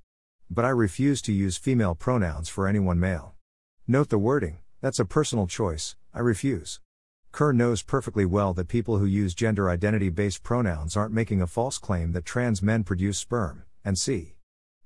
[0.50, 3.32] But I refuse to use female pronouns for anyone male.
[3.88, 6.80] Note the wording, that's a personal choice, I refuse.
[7.32, 11.46] Kerr knows perfectly well that people who use gender identity based pronouns aren't making a
[11.46, 14.36] false claim that trans men produce sperm, and see.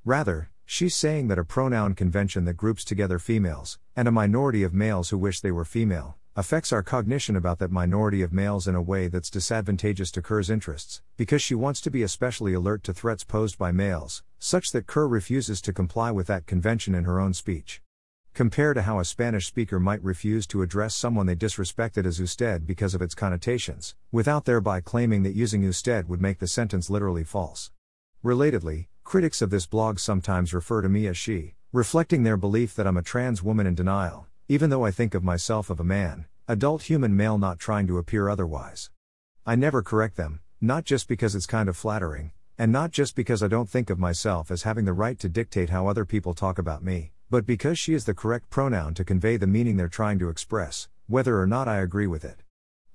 [0.04, 4.74] Rather, she's saying that a pronoun convention that groups together females, and a minority of
[4.74, 8.74] males who wish they were female, affects our cognition about that minority of males in
[8.74, 12.94] a way that's disadvantageous to Kerr's interests, because she wants to be especially alert to
[12.94, 17.20] threats posed by males, such that Kerr refuses to comply with that convention in her
[17.20, 17.82] own speech.
[18.32, 22.66] Compare to how a Spanish speaker might refuse to address someone they disrespected as usted
[22.66, 27.24] because of its connotations, without thereby claiming that using usted would make the sentence literally
[27.24, 27.70] false.
[28.24, 32.86] Relatedly, critics of this blog sometimes refer to me as she, reflecting their belief that
[32.86, 36.26] I'm a trans woman in denial, even though I think of myself of a man,
[36.48, 38.90] adult human male not trying to appear otherwise.
[39.44, 43.42] I never correct them, not just because it's kind of flattering, and not just because
[43.42, 46.58] I don't think of myself as having the right to dictate how other people talk
[46.58, 50.18] about me, but because she is the correct pronoun to convey the meaning they're trying
[50.18, 52.42] to express, whether or not I agree with it.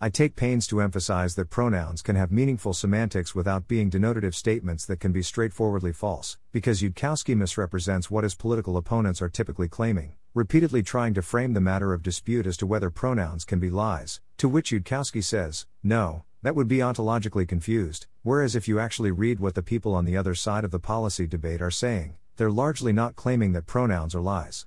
[0.02, 4.86] I take pains to emphasize that pronouns can have meaningful semantics without being denotative statements
[4.88, 10.16] that can be straightforwardly false, because Yudkowsky misrepresents what his political opponents are typically claiming,
[10.34, 14.20] repeatedly trying to frame the matter of dispute as to whether pronouns can be lies,
[14.36, 19.40] to which Yudkowsky says, no, that would be ontologically confused, whereas if you actually read
[19.40, 22.92] what the people on the other side of the policy debate are saying, they're largely
[22.92, 24.66] not claiming that pronouns are lies.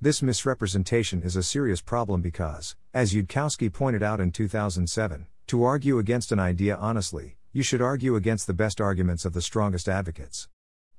[0.00, 5.98] This misrepresentation is a serious problem because, as Yudkowsky pointed out in 2007, to argue
[5.98, 10.48] against an idea honestly, you should argue against the best arguments of the strongest advocates.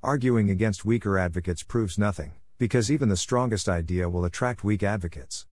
[0.04, 5.46] Arguing against weaker advocates proves nothing, because even the strongest idea will attract weak advocates.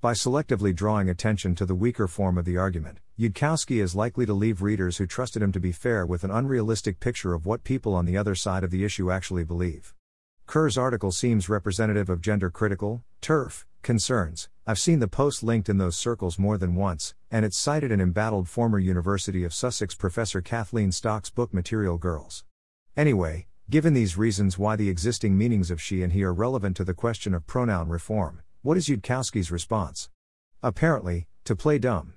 [0.00, 4.34] By selectively drawing attention to the weaker form of the argument, Yudkowsky is likely to
[4.34, 7.94] leave readers who trusted him to be fair with an unrealistic picture of what people
[7.94, 9.94] on the other side of the issue actually believe.
[10.52, 14.50] Kerr's article seems representative of gender critical, TERF, concerns.
[14.66, 18.02] I've seen the post linked in those circles more than once, and it's cited an
[18.02, 22.44] embattled former University of Sussex professor Kathleen Stock's book Material Girls.
[22.98, 26.84] Anyway, given these reasons why the existing meanings of she and he are relevant to
[26.84, 30.10] the question of pronoun reform, what is Yudkowsky's response?
[30.62, 32.12] Apparently, to play dumb.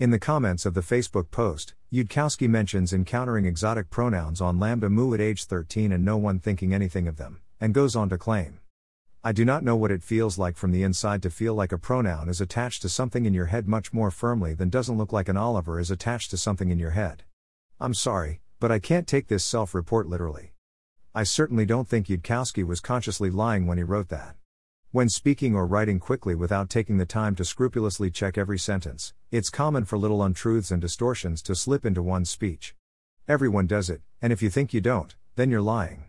[0.00, 5.20] In the comments of the Facebook post, Yudkowsky mentions encountering exotic pronouns on LambdaMOO at
[5.20, 8.60] age 13 and no one thinking anything of them and goes on to claim.
[9.24, 11.78] I do not know what it feels like from the inside to feel like a
[11.78, 15.28] pronoun is attached to something in your head much more firmly than doesn't look like
[15.28, 17.24] an Oliver is attached to something in your head.
[17.80, 20.52] I'm sorry, but I can't take this self report literally.
[21.14, 24.36] I certainly don't think Yudkowsky was consciously lying when he wrote that.
[24.90, 29.50] When speaking or writing quickly without taking the time to scrupulously check every sentence, it's
[29.50, 32.74] common for little untruths and distortions to slip into one's speech.
[33.26, 36.07] Everyone does it, and if you think you don't, then you're lying.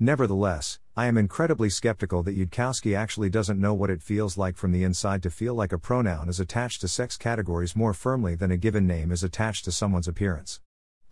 [0.00, 4.72] Nevertheless, I am incredibly skeptical that Yudkowsky actually doesn't know what it feels like from
[4.72, 8.50] the inside to feel like a pronoun is attached to sex categories more firmly than
[8.50, 10.60] a given name is attached to someone's appearance.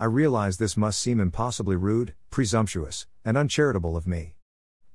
[0.01, 4.35] I realize this must seem impossibly rude, presumptuous, and uncharitable of me.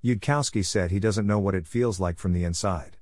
[0.03, 2.97] Yudkowsky said he doesn't know what it feels like from the inside.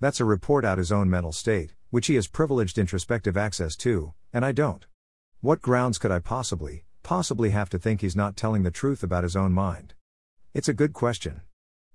[0.00, 4.14] That's a report out his own mental state, which he has privileged introspective access to,
[4.32, 4.84] and I don't.
[5.40, 9.22] What grounds could I possibly, possibly have to think he's not telling the truth about
[9.22, 9.94] his own mind?
[10.54, 11.40] It's a good question.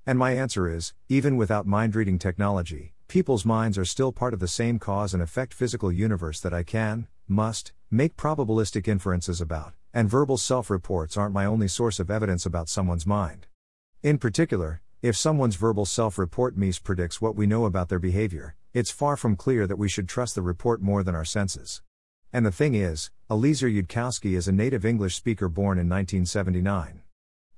[0.05, 4.41] And my answer is even without mind reading technology, people's minds are still part of
[4.41, 9.75] the same cause and effect physical universe that I can, must, make probabilistic inferences about,
[9.93, 13.47] and verbal self reports aren't my only source of evidence about someone's mind.
[14.03, 18.91] In particular, if someone's verbal self report mispredicts what we know about their behavior, it's
[18.91, 21.81] far from clear that we should trust the report more than our senses.
[22.33, 27.03] And the thing is, Eliezer Yudkowsky is a native English speaker born in 1979.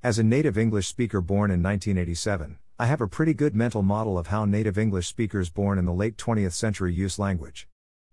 [0.03, 4.17] As a native English speaker born in 1987, I have a pretty good mental model
[4.17, 7.67] of how native English speakers born in the late 20th century use language.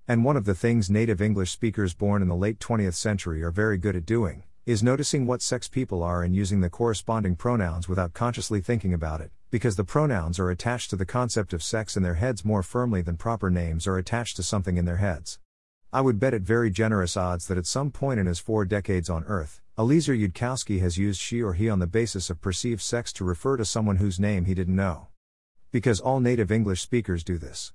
[0.07, 3.51] And one of the things native English speakers born in the late 20th century are
[3.51, 7.89] very good at doing is noticing what sex people are and using the corresponding pronouns
[7.89, 11.97] without consciously thinking about it, because the pronouns are attached to the concept of sex
[11.97, 15.39] in their heads more firmly than proper names are attached to something in their heads.
[15.91, 19.09] I would bet at very generous odds that at some point in his four decades
[19.09, 23.13] on Earth, Eliezer Yudkowsky has used she or he on the basis of perceived sex
[23.13, 25.07] to refer to someone whose name he didn't know.
[25.71, 27.73] Because all native English speakers do this.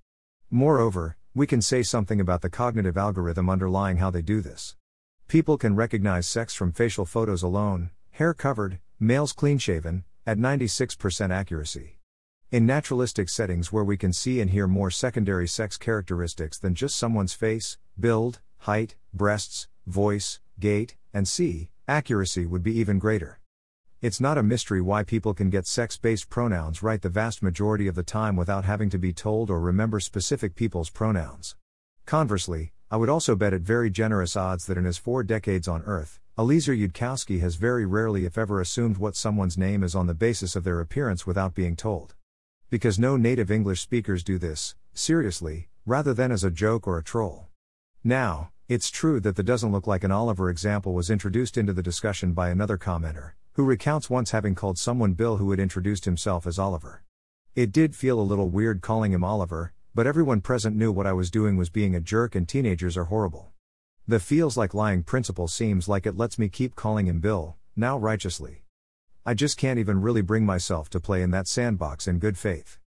[0.51, 4.75] Moreover, we can say something about the cognitive algorithm underlying how they do this.
[5.29, 11.31] People can recognize sex from facial photos alone, hair covered, males clean shaven, at 96%
[11.31, 11.99] accuracy.
[12.51, 16.97] In naturalistic settings where we can see and hear more secondary sex characteristics than just
[16.97, 23.39] someone's face, build, height, breasts, voice, gait, and see, accuracy would be even greater.
[24.01, 27.87] It's not a mystery why people can get sex based pronouns right the vast majority
[27.87, 31.55] of the time without having to be told or remember specific people's pronouns.
[32.05, 35.83] Conversely, I would also bet at very generous odds that in his four decades on
[35.83, 40.13] Earth, Eliezer Yudkowsky has very rarely, if ever, assumed what someone's name is on the
[40.13, 42.15] basis of their appearance without being told.
[42.69, 47.03] Because no native English speakers do this, seriously, rather than as a joke or a
[47.03, 47.47] troll.
[48.03, 51.83] Now, it's true that the doesn't look like an Oliver example was introduced into the
[51.83, 56.47] discussion by another commenter, who recounts once having called someone Bill who had introduced himself
[56.47, 57.03] as Oliver.
[57.55, 61.13] It did feel a little weird calling him Oliver, but everyone present knew what I
[61.13, 63.51] was doing was being a jerk and teenagers are horrible.
[64.07, 67.97] The feels like lying principle seems like it lets me keep calling him Bill, now
[67.97, 68.63] righteously.
[69.25, 72.79] I just can't even really bring myself to play in that sandbox in good faith.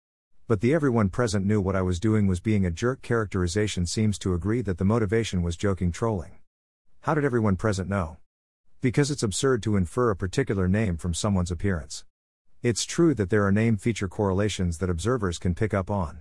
[0.46, 4.18] But the everyone present knew what I was doing was being a jerk characterization seems
[4.18, 6.32] to agree that the motivation was joking trolling.
[7.00, 8.18] How did everyone present know?
[8.82, 12.04] Because it's absurd to infer a particular name from someone's appearance.
[12.62, 16.20] It's true that there are name feature correlations that observers can pick up on.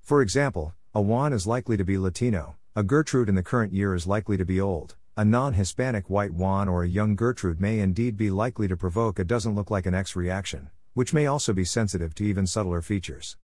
[0.00, 3.94] For example, a Juan is likely to be Latino, a Gertrude in the current year
[3.94, 7.80] is likely to be old, a non Hispanic white Juan or a young Gertrude may
[7.80, 11.52] indeed be likely to provoke a doesn't look like an X reaction, which may also
[11.52, 13.36] be sensitive to even subtler features.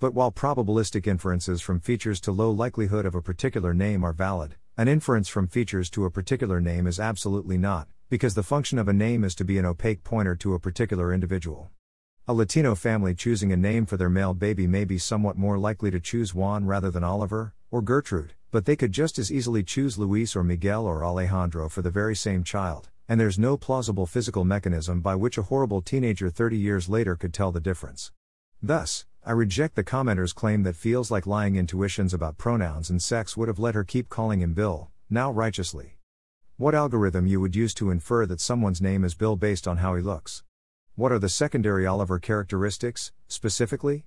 [0.00, 4.54] But while probabilistic inferences from features to low likelihood of a particular name are valid,
[4.76, 8.86] an inference from features to a particular name is absolutely not, because the function of
[8.86, 11.72] a name is to be an opaque pointer to a particular individual.
[12.28, 15.90] A Latino family choosing a name for their male baby may be somewhat more likely
[15.90, 19.98] to choose Juan rather than Oliver, or Gertrude, but they could just as easily choose
[19.98, 24.44] Luis or Miguel or Alejandro for the very same child, and there's no plausible physical
[24.44, 28.12] mechanism by which a horrible teenager 30 years later could tell the difference.
[28.62, 33.36] Thus, I reject the commenter's claim that feels like lying intuitions about pronouns and sex
[33.36, 35.98] would have let her keep calling him Bill, now righteously.
[36.56, 39.94] What algorithm you would use to infer that someone's name is Bill based on how
[39.96, 40.44] he looks?
[40.94, 44.06] What are the secondary Oliver characteristics, specifically?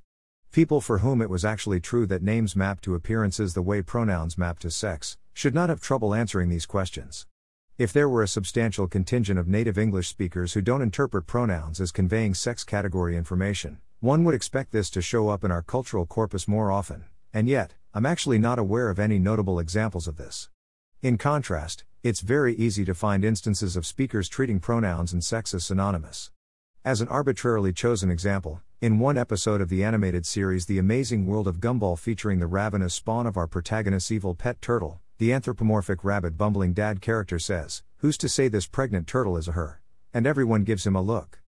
[0.51, 4.39] People for whom it was actually true that names map to appearances the way pronouns
[4.39, 7.27] map to sex, should not have trouble answering these questions.
[7.77, 11.91] If there were a substantial contingent of native English speakers who don't interpret pronouns as
[11.91, 16.47] conveying sex category information, one would expect this to show up in our cultural corpus
[16.47, 17.03] more often,
[17.35, 20.49] and yet, I'm actually not aware of any notable examples of this.
[21.03, 25.65] In contrast, it's very easy to find instances of speakers treating pronouns and sex as
[25.65, 26.31] synonymous.
[26.83, 31.47] As an arbitrarily chosen example, in one episode of the animated series The Amazing World
[31.47, 36.39] of Gumball featuring the ravenous spawn of our protagonist's evil pet turtle, the anthropomorphic rabbit
[36.39, 39.79] bumbling dad character says, Who's to say this pregnant turtle is a her?
[40.11, 41.43] And everyone gives him a look.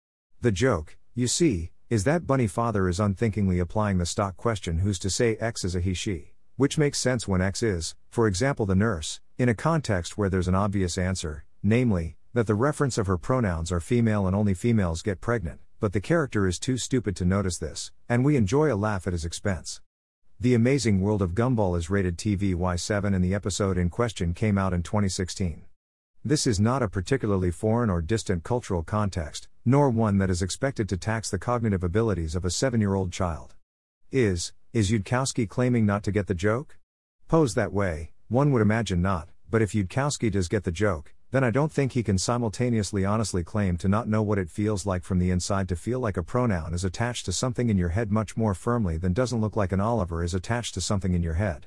[0.41, 4.99] The joke, you see, is that bunny father is unthinkingly applying the stock question who's
[4.99, 8.67] to say X is a he she, which makes sense when X is, for example,
[8.67, 13.07] the nurse, in a context where there's an obvious answer, namely, that the reference of
[13.07, 17.17] her pronouns are female and only females get pregnant, but the character is too stupid
[17.17, 19.81] to notice this, and we enjoy a laugh at his expense.
[20.39, 24.59] The Amazing World of Gumball is rated TV Y7 and the episode in question came
[24.59, 25.65] out in 2016.
[26.23, 30.89] This is not a particularly foreign or distant cultural context, nor one that is expected
[30.89, 33.55] to tax the cognitive abilities of a seven year old child.
[34.11, 36.79] Is, is Yudkowsky claiming not to get the joke?
[37.29, 41.45] Posed that way, one would imagine not, but if Yudkowsky does get the joke, then
[41.45, 45.05] I don't think he can simultaneously honestly claim to not know what it feels like
[45.05, 48.11] from the inside to feel like a pronoun is attached to something in your head
[48.11, 51.35] much more firmly than doesn't look like an Oliver is attached to something in your
[51.35, 51.67] head.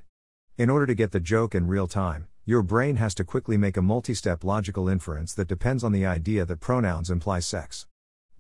[0.58, 3.78] In order to get the joke in real time, your brain has to quickly make
[3.78, 7.86] a multi step logical inference that depends on the idea that pronouns imply sex.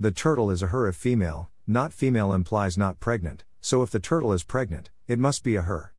[0.01, 3.99] The turtle is a her if female, not female implies not pregnant, so if the
[3.99, 5.93] turtle is pregnant, it must be a her.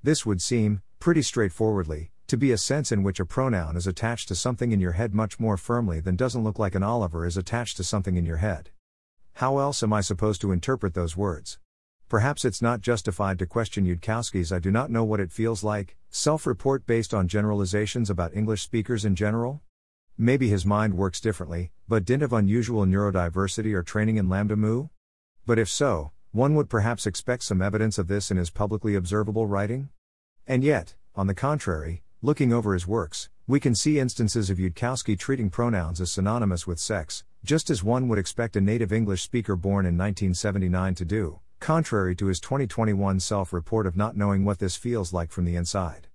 [0.00, 4.28] This would seem, pretty straightforwardly, to be a sense in which a pronoun is attached
[4.28, 7.36] to something in your head much more firmly than doesn't look like an Oliver is
[7.36, 8.70] attached to something in your head.
[9.32, 11.58] How else am I supposed to interpret those words?
[12.08, 15.96] Perhaps it's not justified to question Yudkowsky's I do not know what it feels like,
[16.10, 19.62] self report based on generalizations about English speakers in general?
[20.20, 24.90] Maybe his mind works differently, but dint of unusual neurodiversity or training in LambdaMOO?
[25.46, 29.46] But if so, one would perhaps expect some evidence of this in his publicly observable
[29.46, 29.90] writing?
[30.44, 35.16] And yet, on the contrary, looking over his works, we can see instances of Yudkowsky
[35.16, 39.54] treating pronouns as synonymous with sex, just as one would expect a native English speaker
[39.54, 44.58] born in 1979 to do, contrary to his 2021 self report of not knowing what
[44.58, 46.08] this feels like from the inside.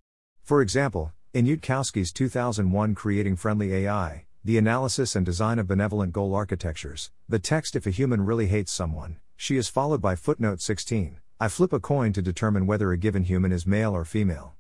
[0.44, 6.36] For example, in Yudkowsky's 2001 Creating Friendly AI, The Analysis and Design of Benevolent Goal
[6.36, 7.10] Architectures.
[7.28, 11.18] The text If a human really hates someone, she is followed by footnote 16.
[11.40, 14.54] I flip a coin to determine whether a given human is male or female.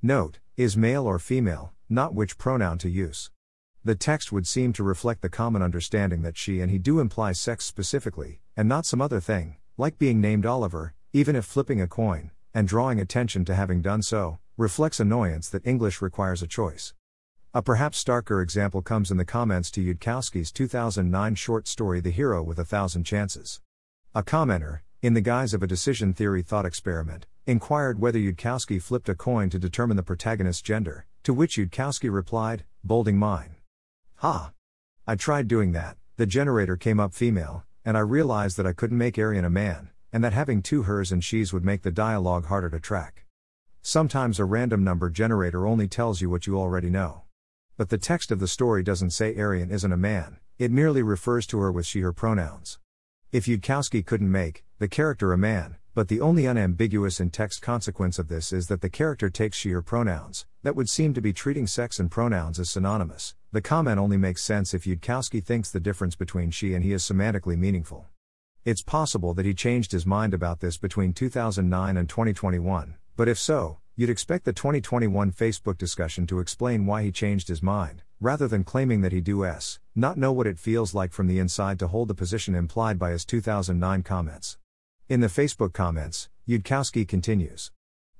[0.00, 3.30] Note, is male or female, not which pronoun to use.
[3.84, 7.32] The text would seem to reflect the common understanding that she and he do imply
[7.32, 11.86] sex specifically, and not some other thing, like being named Oliver, even if flipping a
[11.86, 16.94] coin, and drawing attention to having done so, reflects annoyance that English requires a choice.
[17.52, 22.40] A perhaps starker example comes in the comments to Yudkowsky's 2009 short story The Hero
[22.40, 23.60] with a Thousand Chances.
[24.14, 29.08] A commenter, in the guise of a decision theory thought experiment, inquired whether Yudkowsky flipped
[29.08, 33.56] a coin to determine the protagonist's gender, to which Yudkowsky replied, bolding mine.
[34.16, 34.52] Ha!
[35.04, 38.98] I tried doing that, the generator came up female, and I realized that I couldn't
[38.98, 42.46] make Aerhien a man, and that having two hers and she's would make the dialogue
[42.46, 43.23] harder to track.
[43.86, 47.24] Sometimes a random number generator only tells you what you already know.
[47.76, 51.46] But the text of the story doesn't say Aerhien isn't a man, it merely refers
[51.48, 52.78] to her with she her pronouns.
[53.30, 58.18] If Yudkowsky couldn't make the character a man, but the only unambiguous in text consequence
[58.18, 61.34] of this is that the character takes she her pronouns, that would seem to be
[61.34, 63.34] treating sex and pronouns as synonymous.
[63.52, 67.02] The comment only makes sense if Yudkowsky thinks the difference between she and he is
[67.02, 68.06] semantically meaningful.
[68.64, 73.38] It's possible that he changed his mind about this between 2009 and 2021, but if
[73.38, 78.48] so, You'd expect the 2021 Facebook discussion to explain why he changed his mind, rather
[78.48, 81.78] than claiming that he do s, not know what it feels like from the inside
[81.78, 84.58] to hold the position implied by his 2009 comments.
[85.08, 87.70] In the Facebook comments, Yudkowsky continues.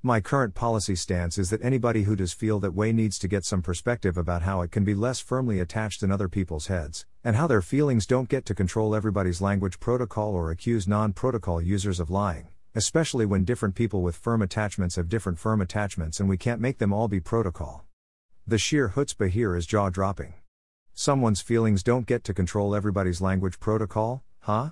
[0.01, 3.45] My current policy stance is that anybody who does feel that way needs to get
[3.45, 7.35] some perspective about how it can be less firmly attached in other people's heads, and
[7.35, 11.99] how their feelings don't get to control everybody's language protocol or accuse non protocol users
[11.99, 16.37] of lying especially when different people with firm attachments have different firm attachments and we
[16.37, 17.85] can't make them all be protocol.
[18.47, 20.35] The sheer chutzpah here is jaw dropping.
[20.93, 24.71] Someone's feelings don't get to control everybody's language protocol, huh?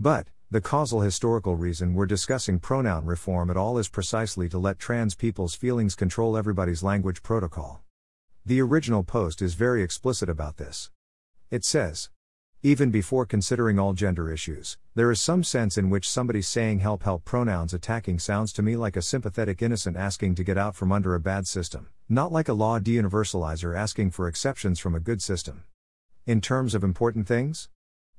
[0.00, 4.78] But, the causal historical reason we're discussing pronoun reform at all is precisely to let
[4.78, 7.82] trans people's feelings control everybody's language protocol.
[8.46, 10.90] The original post is very explicit about this.
[11.50, 12.10] It says,
[12.66, 17.02] even before considering all gender issues, there is some sense in which somebody saying help
[17.02, 20.90] help pronouns attacking sounds to me like a sympathetic innocent asking to get out from
[20.90, 25.20] under a bad system, not like a law deuniversalizer asking for exceptions from a good
[25.20, 25.64] system.
[26.24, 27.68] In terms of important things?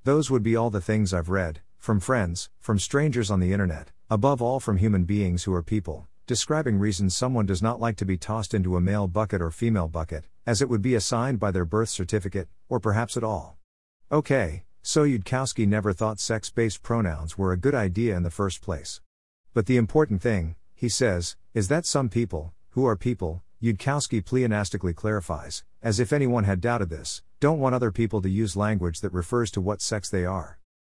[0.03, 3.89] Those would be all the things I've read, from friends, from strangers on the internet,
[4.11, 8.05] above all from human beings who are people, describing reasons someone does not like to
[8.05, 11.49] be tossed into a male bucket or female bucket, as it would be assigned by
[11.49, 13.57] their birth certificate, or perhaps at all.
[14.15, 18.61] Okay, so Yudkowsky never thought sex based pronouns were a good idea in the first
[18.61, 19.01] place.
[19.53, 24.95] But the important thing, he says, is that some people, who are people, Yudkowsky pleonastically
[24.95, 29.11] clarifies, as if anyone had doubted this, don't want other people to use language that
[29.11, 30.59] refers to what sex they are.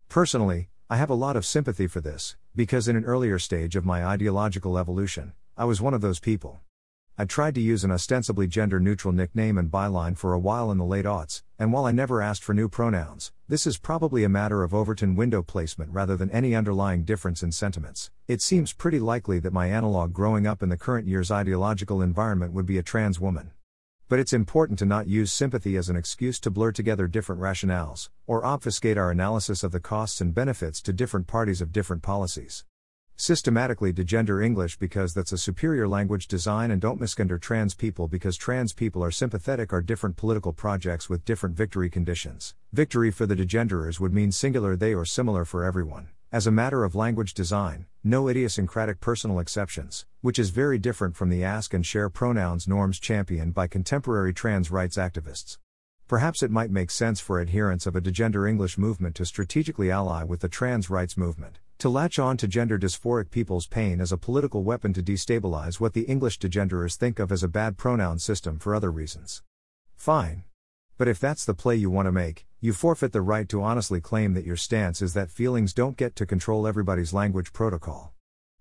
[0.09, 3.85] Personally, I have a lot of sympathy for this, because in an earlier stage of
[3.85, 6.59] my ideological evolution, I was one of those people.
[7.17, 10.77] I tried to use an ostensibly gender neutral nickname and byline for a while in
[10.77, 14.29] the late aughts, and while I never asked for new pronouns, this is probably a
[14.29, 18.11] matter of Overton window placement rather than any underlying difference in sentiments.
[18.27, 22.51] It seems pretty likely that my analog growing up in the current year's ideological environment
[22.53, 23.51] would be a trans woman.
[24.09, 28.09] But it's important to not use sympathy as an excuse to blur together different rationales,
[28.27, 32.65] or obfuscate our analysis of the costs and benefits to different parties of different policies
[33.17, 38.35] systematically degender English because that's a superior language design and don't misgender trans people because
[38.35, 42.55] trans people are sympathetic are different political projects with different victory conditions.
[42.73, 46.09] Victory for the degenderers would mean singular they or similar for everyone.
[46.31, 51.29] As a matter of language design, no idiosyncratic personal exceptions, which is very different from
[51.29, 55.57] the ask and share pronouns norms championed by contemporary trans rights activists.
[56.07, 60.23] Perhaps it might make sense for adherents of a degender English movement to strategically ally
[60.23, 64.17] with the trans rights movement, to latch on to gender dysphoric people's pain as a
[64.17, 68.57] political weapon to destabilize what the English degenderers think of as a bad pronoun system
[68.57, 69.43] for other reasons.
[69.95, 70.43] Fine.
[70.97, 73.99] But if that's the play you want to make, you forfeit the right to honestly
[73.99, 78.13] claim that your stance is that feelings don't get to control everybody's language protocol.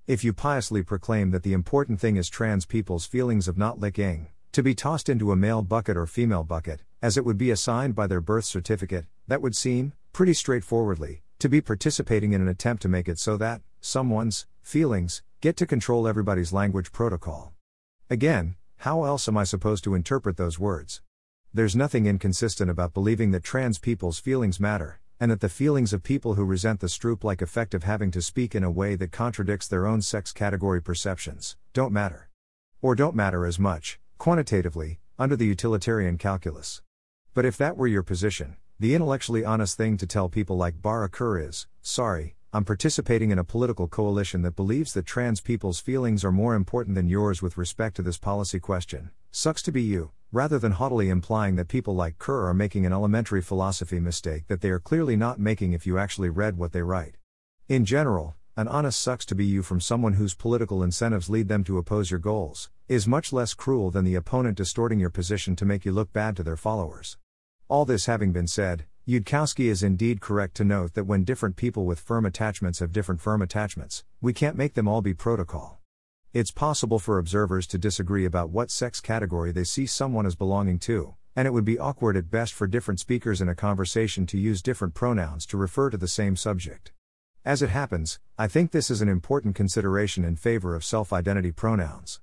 [0.07, 4.29] If you piously proclaim that the important thing is trans people's feelings of not licking,
[4.53, 7.95] to be tossed into a male bucket or female bucket, as it would be assigned
[7.95, 12.81] by their birth certificate, that would seem, pretty straightforwardly, to be participating in an attempt
[12.81, 17.53] to make it so that, someone's, feelings, get to control everybody's language protocol.
[18.09, 21.03] Again, how else am I supposed to interpret those words?
[21.53, 26.03] There's nothing inconsistent about believing that trans people's feelings matter, and that the feelings of
[26.03, 29.13] people who resent the Stroop like effect of having to speak in a way that
[29.13, 32.31] contradicts their own sex category perceptions, don't matter.
[32.81, 36.81] Or don't matter as much, quantitatively, under the utilitarian calculus.
[37.35, 41.09] But if that were your position, the intellectually honest thing to tell people like Barra
[41.09, 46.25] Kerr is sorry, I'm participating in a political coalition that believes that trans people's feelings
[46.25, 49.11] are more important than yours with respect to this policy question.
[49.31, 52.93] Sucks to be you, rather than haughtily implying that people like Kerr are making an
[52.93, 56.83] elementary philosophy mistake that they are clearly not making if you actually read what they
[56.83, 57.17] write.
[57.69, 61.63] In general, an honest sucks to be you from someone whose political incentives lead them
[61.65, 65.65] to oppose your goals, is much less cruel than the opponent distorting your position to
[65.65, 67.17] make you look bad to their followers.
[67.75, 71.85] All this having been said, Yudkowsky is indeed correct to note that when different people
[71.85, 75.81] with firm attachments have different firm attachments, we can't make them all be protocol.
[76.33, 80.79] It's possible for observers to disagree about what sex category they see someone as belonging
[80.87, 84.39] to, and it would be awkward at best for different speakers in a conversation to
[84.39, 86.93] use different pronouns to refer to the same subject.
[87.45, 91.51] As it happens, I think this is an important consideration in favor of self identity
[91.51, 92.21] pronouns.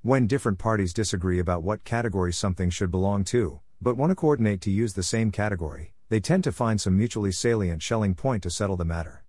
[0.00, 4.62] When different parties disagree about what category something should belong to, but want to coordinate
[4.62, 8.48] to use the same category, they tend to find some mutually salient Schelling point to
[8.48, 9.24] settle the matter.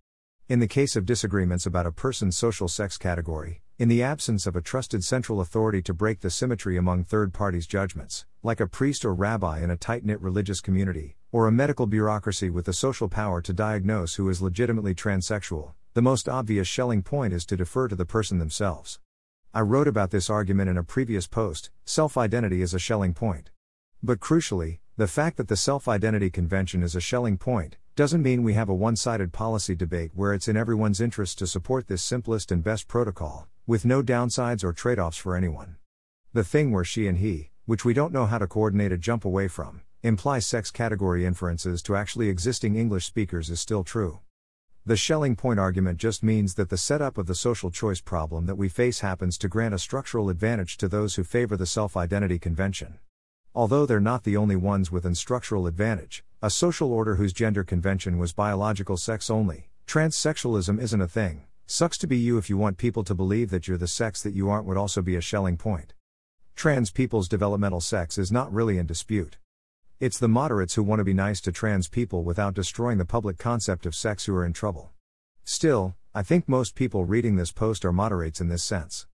[0.47, 4.55] In the case of disagreements about a person's social sex category, in the absence of
[4.55, 9.03] a trusted central authority to break the symmetry among third parties' judgments, like a priest
[9.03, 13.09] or rabbi in a tight knit religious community, or a medical bureaucracy with the social
[13.09, 17.89] power to diagnose who is legitimately transsexual, the most obvious Schelling point is to defer
[17.89, 19.01] to the person themselves.
[19.53, 23.49] I wrote about this argument in a previous post self identity is a Schelling point.
[24.05, 28.43] But crucially, the fact that the self identity convention is a Schelling point doesn't mean
[28.43, 32.03] we have a one sided policy debate where it's in everyone's interest to support this
[32.03, 35.77] simplest and best protocol, with no downsides or trade offs for anyone.
[36.33, 39.25] The thing where she and he, which we don't know how to coordinate a jump
[39.25, 44.19] away from, imply sex category inferences to actually existing English speakers is still true.
[44.85, 48.55] The Schelling point argument just means that the setup of the social choice problem that
[48.55, 52.37] we face happens to grant a structural advantage to those who favor the self identity
[52.37, 52.99] convention.
[53.55, 57.63] Although they're not the only ones with an structural advantage, a social order whose gender
[57.63, 61.45] convention was biological sex only, transsexualism isn't a thing.
[61.65, 64.33] Sucks to be you if you want people to believe that you're the sex that
[64.33, 65.93] you aren't would also be a Schelling point.
[66.57, 69.37] Trans people's developmental sex is not really in dispute.
[70.01, 73.37] It's the moderates who want to be nice to trans people without destroying the public
[73.37, 74.91] concept of sex who are in trouble.
[75.45, 79.07] Still, I think most people reading this post are moderates in this sense.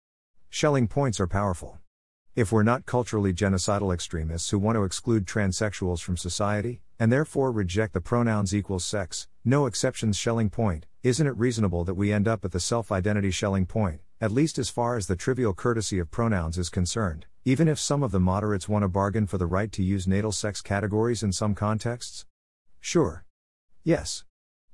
[0.48, 1.80] Schelling points are powerful.
[2.38, 7.50] If we're not culturally genocidal extremists who want to exclude transsexuals from society, and therefore
[7.50, 12.28] reject the pronouns equals sex, no exceptions Schelling point, isn't it reasonable that we end
[12.28, 15.98] up at the self identity Schelling point, at least as far as the trivial courtesy
[15.98, 17.26] of pronouns is concerned?
[17.44, 20.30] even if some of the moderates want to bargain for the right to use natal
[20.30, 22.24] sex categories in some contexts?
[22.78, 23.24] Sure.
[23.82, 24.22] Yes.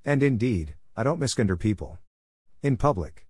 [0.04, 1.98] And indeed, I don't misgender people.
[2.62, 3.26] In public.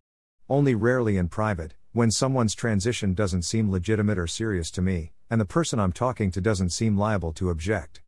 [0.48, 5.40] Only rarely in private, when someone's transition doesn't seem legitimate or serious to me, and
[5.40, 8.02] the person I'm talking to doesn't seem liable to object.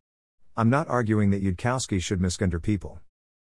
[0.57, 2.99] I'm not arguing that Yudkowsky should misgender people.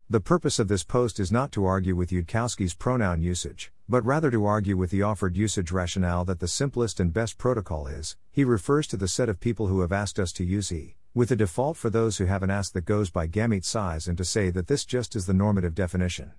[0.09, 4.31] The purpose of this post is not to argue with Yudkowsky's pronoun usage, but rather
[4.31, 8.45] to argue with the offered usage rationale that the simplest and best protocol is, he
[8.45, 11.35] refers to the set of people who have asked us to use he, with a
[11.35, 14.67] default for those who haven't asked that goes by gamete size and to say that
[14.67, 16.31] this just is the normative definition.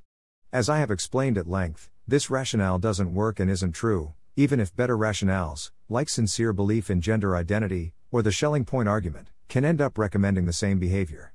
[0.55, 4.75] As I have explained at length, this rationale doesn't work and isn't true, even if
[4.75, 9.81] better rationales, like sincere belief in gender identity, or the Schelling point argument, can end
[9.81, 11.33] up recommending the same behavior.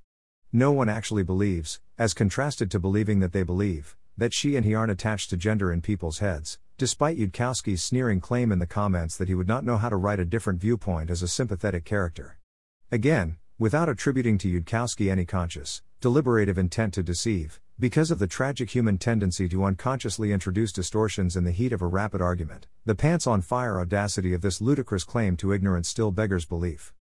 [0.51, 4.75] No one actually believes, as contrasted to believing that they believe, that she and he
[4.75, 9.29] aren't attached to gender in people's heads, despite Yudkowsky's sneering claim in the comments that
[9.29, 12.37] he would not know how to write a different viewpoint as a sympathetic character.
[12.91, 18.69] Again, without attributing to Yudkowsky any conscious, deliberative intent to deceive, because of the tragic
[18.69, 23.27] human tendency to unconsciously introduce distortions in the heat of a rapid argument, the pants
[23.27, 26.93] on fire audacity of this ludicrous claim to ignorance still beggars belief.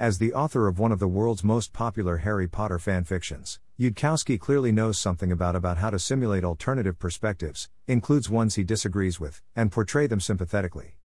[0.00, 4.72] As the author of one of the world's most popular Harry Potter fanfictions, Yudkowsky clearly
[4.72, 9.70] knows something about about how to simulate alternative perspectives, includes ones he disagrees with, and
[9.70, 10.96] portray them sympathetically.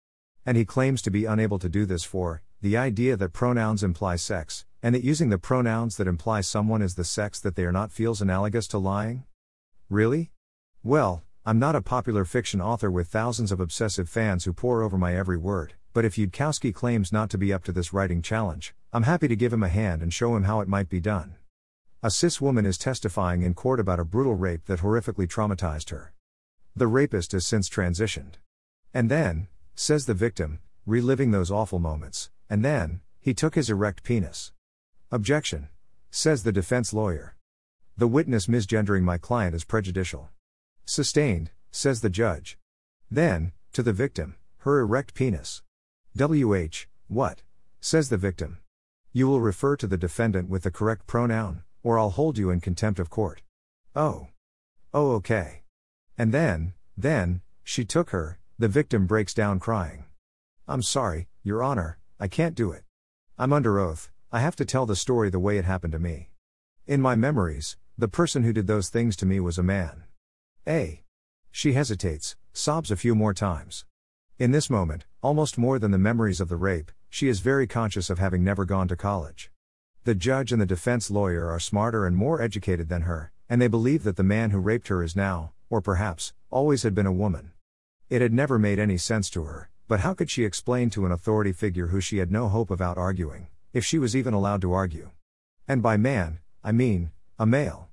[0.46, 4.16] And he claims to be unable to do this for the idea that pronouns imply
[4.16, 7.72] sex, and that using the pronouns that imply someone is the sex that they are
[7.72, 9.24] not feels analogous to lying?
[9.88, 10.30] Really?
[10.82, 14.96] Well, I'm not a popular fiction author with thousands of obsessive fans who pore over
[14.96, 18.74] my every word, but if Yudkowsky claims not to be up to this writing challenge,
[18.92, 21.36] I'm happy to give him a hand and show him how it might be done.
[22.02, 26.12] A cis woman is testifying in court about a brutal rape that horrifically traumatized her.
[26.74, 28.34] The rapist has since transitioned.
[28.94, 34.02] And then, says the victim, reliving those awful moments, and then, he took his erect
[34.02, 34.52] penis.
[35.12, 35.68] Objection,
[36.12, 37.34] says the defense lawyer.
[37.96, 40.28] The witness misgendering my client is prejudicial.
[40.84, 42.58] Sustained, says the judge.
[43.10, 45.62] Then, to the victim, her erect penis.
[46.16, 47.42] WH, what?
[47.80, 48.58] says the victim.
[49.12, 52.60] You will refer to the defendant with the correct pronoun, or I'll hold you in
[52.60, 53.42] contempt of court.
[53.96, 54.28] Oh.
[54.94, 55.62] Oh, okay.
[56.16, 60.04] And then, then, she took her, the victim breaks down crying.
[60.68, 62.84] I'm sorry, Your Honor, I can't do it.
[63.36, 66.30] I'm under oath, I have to tell the story the way it happened to me.
[66.86, 70.04] In my memories, the person who did those things to me was a man.
[70.68, 71.02] A.
[71.50, 73.84] She hesitates, sobs a few more times.
[74.38, 78.08] In this moment, almost more than the memories of the rape, she is very conscious
[78.08, 79.50] of having never gone to college.
[80.04, 83.66] The judge and the defense lawyer are smarter and more educated than her, and they
[83.66, 87.12] believe that the man who raped her is now, or perhaps, always had been a
[87.12, 87.50] woman.
[88.08, 91.10] It had never made any sense to her, but how could she explain to an
[91.10, 94.60] authority figure who she had no hope of out arguing, if she was even allowed
[94.62, 95.10] to argue?
[95.68, 97.88] And by man, I mean, a male.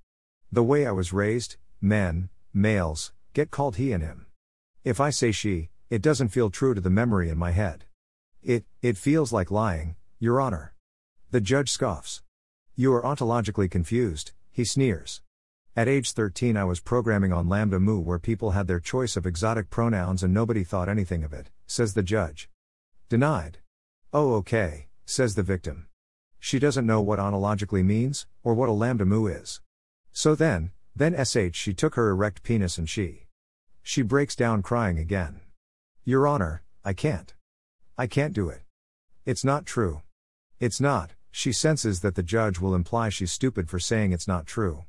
[0.51, 4.25] The way I was raised, men, males, get called he and him.
[4.83, 7.85] If I say she, it doesn't feel true to the memory in my head.
[8.41, 10.73] It, it feels like lying, Your Honor.
[11.31, 12.21] The judge scoffs.
[12.75, 15.21] You are ontologically confused, he sneers.
[15.75, 19.69] At age 13, I was programming on LambdaMOO where people had their choice of exotic
[19.69, 22.49] pronouns and nobody thought anything of it, says the judge.
[23.09, 23.59] Denied.
[24.11, 25.87] Oh, okay, says the victim.
[26.37, 29.61] She doesn't know what ontologically means, or what a LambdaMOO is.
[30.11, 33.27] So then, then SH she took her erect penis and she.
[33.81, 35.39] She breaks down crying again.
[36.03, 37.33] Your Honor, I can't.
[37.97, 38.61] I can't do it.
[39.25, 40.01] It's not true.
[40.59, 44.45] It's not, she senses that the judge will imply she's stupid for saying it's not
[44.45, 44.83] true.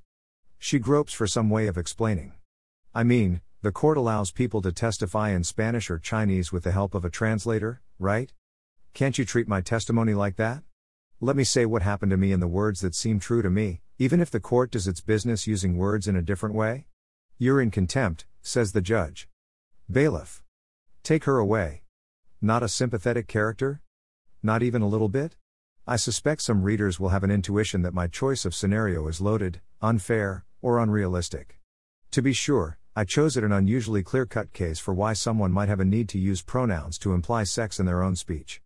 [0.59, 2.33] She gropes for some way of explaining.
[2.93, 6.95] I mean, the court allows people to testify in Spanish or Chinese with the help
[6.95, 8.33] of a translator, right?
[8.99, 10.65] Can't you treat my testimony like that?
[11.21, 13.81] Let me say what happened to me in the words that seem true to me,
[13.97, 16.89] even if the court does its business using words in a different way?
[17.39, 19.29] You're in contempt, says the judge.
[19.89, 20.43] Bailiff.
[21.05, 21.83] Take her away.
[22.43, 23.83] Not a sympathetic character?
[24.43, 25.37] Not even a little bit?
[25.87, 29.61] I suspect some readers will have an intuition that my choice of scenario is loaded,
[29.81, 31.61] unfair, or unrealistic.
[32.11, 35.69] To be sure, I chose it an unusually clear cut case for why someone might
[35.69, 38.61] have a need to use pronouns to imply sex in their own speech.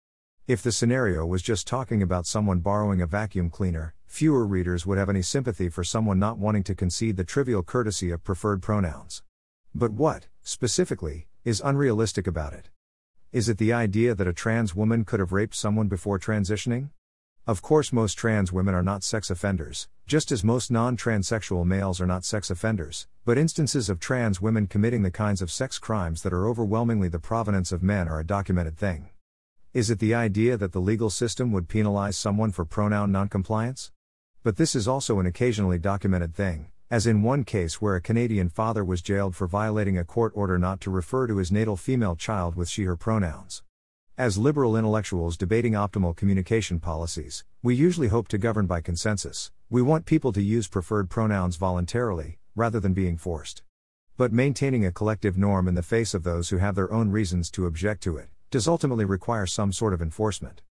[0.48, 4.98] If the scenario was just talking about someone borrowing a vacuum cleaner, fewer readers would
[4.98, 9.22] have any sympathy for someone not wanting to concede the trivial courtesy of preferred pronouns.
[9.72, 12.70] But what, specifically, is unrealistic about it?
[13.30, 16.90] Is it the idea that a trans woman could have raped someone before transitioning?
[17.46, 22.00] Of course, most trans women are not sex offenders, just as most non transsexual males
[22.00, 26.24] are not sex offenders, but instances of trans women committing the kinds of sex crimes
[26.24, 29.11] that are overwhelmingly the provenance of men are a documented thing.
[29.74, 33.90] Is it the idea that the legal system would penalize someone for pronoun noncompliance?
[34.42, 38.50] But this is also an occasionally documented thing, as in one case where a Canadian
[38.50, 42.14] father was jailed for violating a court order not to refer to his natal female
[42.16, 43.62] child with she her pronouns.
[44.18, 49.52] As liberal intellectuals debating optimal communication policies, we usually hope to govern by consensus.
[49.70, 53.62] We want people to use preferred pronouns voluntarily, rather than being forced.
[54.18, 57.50] But maintaining a collective norm in the face of those who have their own reasons
[57.52, 60.62] to object to it, does ultimately require some sort of enforcement.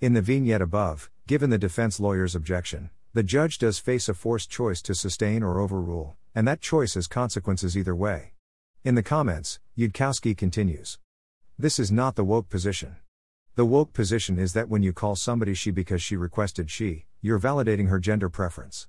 [0.00, 4.50] In the vignette above, given the defense lawyer's objection, the judge does face a forced
[4.50, 8.32] choice to sustain or overrule, and that choice has consequences either way.
[8.84, 10.98] In the comments, Yudkowsky continues
[11.58, 12.96] This is not the woke position.
[13.54, 17.40] The woke position is that when you call somebody she because she requested she, you're
[17.40, 18.88] validating her gender preference.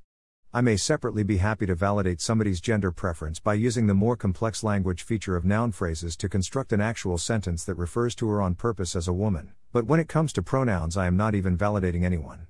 [0.58, 4.64] I may separately be happy to validate somebody's gender preference by using the more complex
[4.64, 8.56] language feature of noun phrases to construct an actual sentence that refers to her on
[8.56, 12.04] purpose as a woman, but when it comes to pronouns, I am not even validating
[12.04, 12.48] anyone.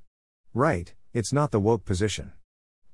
[0.54, 2.32] Right, it's not the woke position.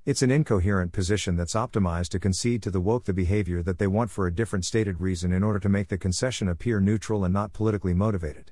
[0.04, 3.86] It's an incoherent position that's optimized to concede to the woke the behavior that they
[3.86, 7.36] want for a different stated reason in order to make the concession appear neutral and
[7.36, 8.52] not politically motivated.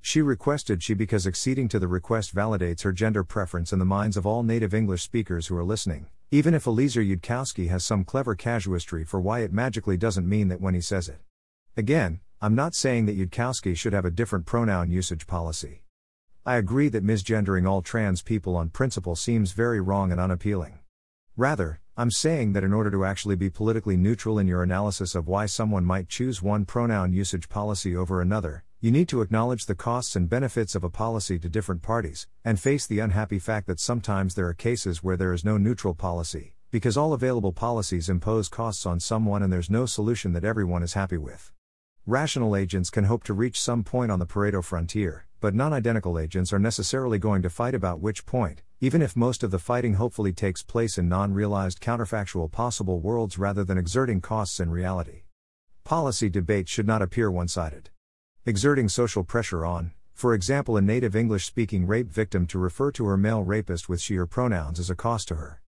[0.00, 4.16] She requested she because acceding to the request validates her gender preference in the minds
[4.16, 8.34] of all native English speakers who are listening, even if Eliezer Yudkowsky has some clever
[8.34, 11.20] casuistry for why it magically doesn't mean that when he says it.
[11.76, 15.82] Again, I'm not saying that Yudkowsky should have a different pronoun usage policy.
[16.46, 20.78] I agree that misgendering all trans people on principle seems very wrong and unappealing.
[21.36, 25.26] Rather, I'm saying that in order to actually be politically neutral in your analysis of
[25.26, 29.74] why someone might choose one pronoun usage policy over another, you need to acknowledge the
[29.74, 33.80] costs and benefits of a policy to different parties, and face the unhappy fact that
[33.80, 38.48] sometimes there are cases where there is no neutral policy, because all available policies impose
[38.48, 41.52] costs on someone and there's no solution that everyone is happy with.
[42.06, 46.16] Rational agents can hope to reach some point on the Pareto frontier, but non identical
[46.16, 49.94] agents are necessarily going to fight about which point, even if most of the fighting
[49.94, 55.22] hopefully takes place in non realized counterfactual possible worlds rather than exerting costs in reality.
[55.82, 57.90] Policy debate should not appear one sided.
[58.48, 63.04] Exerting social pressure on, For example, a native English speaking rape victim to refer to
[63.04, 65.60] her male rapist with she or pronouns is a cost to her.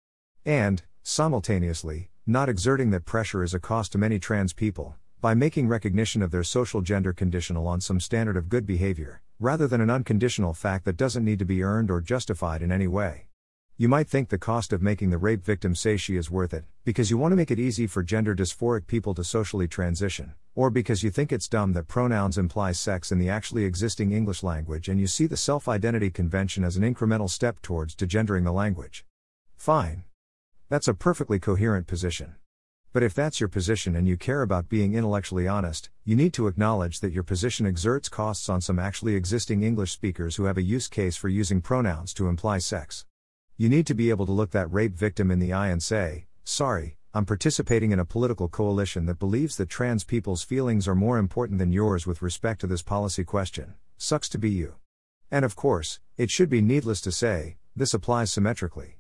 [0.46, 5.66] And, simultaneously, not exerting that pressure is a cost to many trans people, by making
[5.66, 9.90] recognition of their social gender conditional on some standard of good behavior, rather than an
[9.90, 13.26] unconditional fact that doesn't need to be earned or justified in any way.
[13.76, 16.64] You might think the cost of making the rape victim say she is worth it,
[16.84, 20.70] because you want to make it easy for gender dysphoric people to socially transition, or
[20.70, 24.88] because you think it's dumb that pronouns imply sex in the actually existing English language
[24.88, 29.04] and you see the self identity convention as an incremental step towards degendering the language.
[29.56, 30.02] Fine.
[30.68, 32.34] That's a perfectly coherent position.
[32.92, 36.48] But if that's your position and you care about being intellectually honest, you need to
[36.48, 40.62] acknowledge that your position exerts costs on some actually existing English speakers who have a
[40.62, 43.06] use case for using pronouns to imply sex.
[43.56, 46.26] You need to be able to look that rape victim in the eye and say,
[46.42, 51.16] Sorry, I'm participating in a political coalition that believes that trans people's feelings are more
[51.16, 53.74] important than yours with respect to this policy question.
[53.96, 54.74] Sucks to be you.
[55.30, 58.98] And of course, it should be needless to say, this applies symmetrically.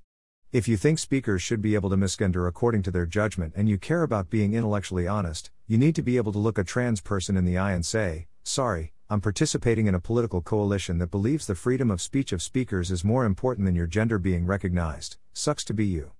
[0.52, 3.76] If you think speakers should be able to misgender according to their judgment and you
[3.76, 7.36] care about being intellectually honest, you need to be able to look a trans person
[7.36, 11.54] in the eye and say, Sorry, I'm participating in a political coalition that believes the
[11.54, 15.18] freedom of speech of speakers is more important than your gender being recognized.
[15.34, 16.12] Sucks to be you.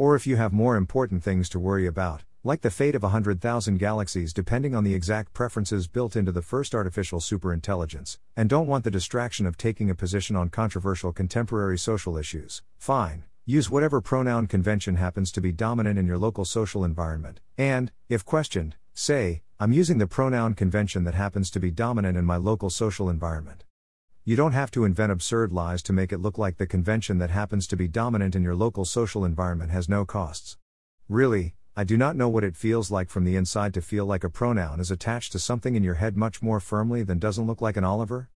[0.00, 3.76] Or if you have more important things to worry about, like the fate of 100,000
[3.76, 8.84] galaxies depending on the exact preferences built into the first artificial superintelligence, and don't want
[8.84, 14.46] the distraction of taking a position on controversial contemporary social issues, fine, use whatever pronoun
[14.46, 19.74] convention happens to be dominant in your local social environment, and, if questioned, say, I'm
[19.74, 23.64] using the pronoun convention that happens to be dominant in my local social environment.
[24.30, 27.30] You don't have to invent absurd lies to make it look like the convention that
[27.30, 30.56] happens to be dominant in your local social environment has no costs.
[31.08, 34.22] Really, I do not know what it feels like from the inside to feel like
[34.22, 37.60] a pronoun is attached to something in your head much more firmly than doesn't look
[37.60, 38.30] like an Oliver.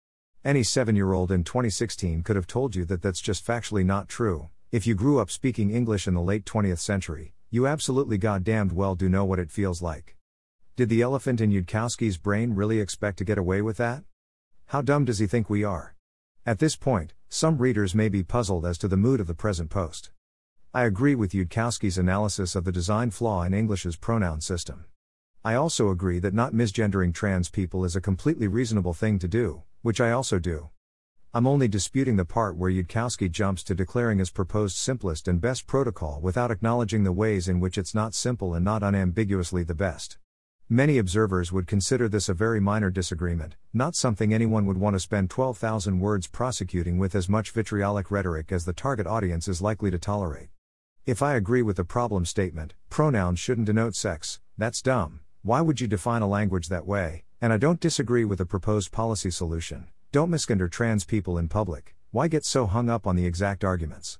[0.46, 4.08] Any seven year old in 2016 could have told you that that's just factually not
[4.08, 4.48] true.
[4.72, 8.96] If you grew up speaking English in the late 20th century, you absolutely goddamned well
[8.96, 10.16] do know what it feels like.
[10.78, 14.06] Did the elephant in Yudkowsky's brain really expect to get away with that?
[14.72, 15.96] How dumb does he think we are?
[16.46, 19.70] At this point, some readers may be puzzled as to the mood of the present
[19.70, 20.12] post.
[20.74, 24.86] I agree with Yudkowsky's analysis of the design flaw in English's pronoun system.
[25.44, 29.64] I also agree that not misgendering trans people is a completely reasonable thing to do,
[29.82, 30.70] which I also do.
[31.34, 35.68] I'm only disputing the part where Yudkowsky jumps to declaring his proposed simplest and best
[35.68, 40.18] protocol without acknowledging the ways in which it's not simple and not unambiguously the best.
[40.74, 45.02] Many observers would consider this a very minor disagreement, not something anyone would want to
[45.02, 49.92] spend 12,000 words prosecuting with as much vitriolic rhetoric as the target audience is likely
[49.92, 50.48] to tolerate.
[51.06, 55.82] If I agree with the problem statement, pronouns shouldn't denote sex, that's dumb, why would
[55.82, 57.26] you define a language that way?
[57.42, 61.96] And I don't disagree with the proposed policy solution, don't misgender trans people in public,
[62.12, 64.20] why get so hung up on the exact arguments?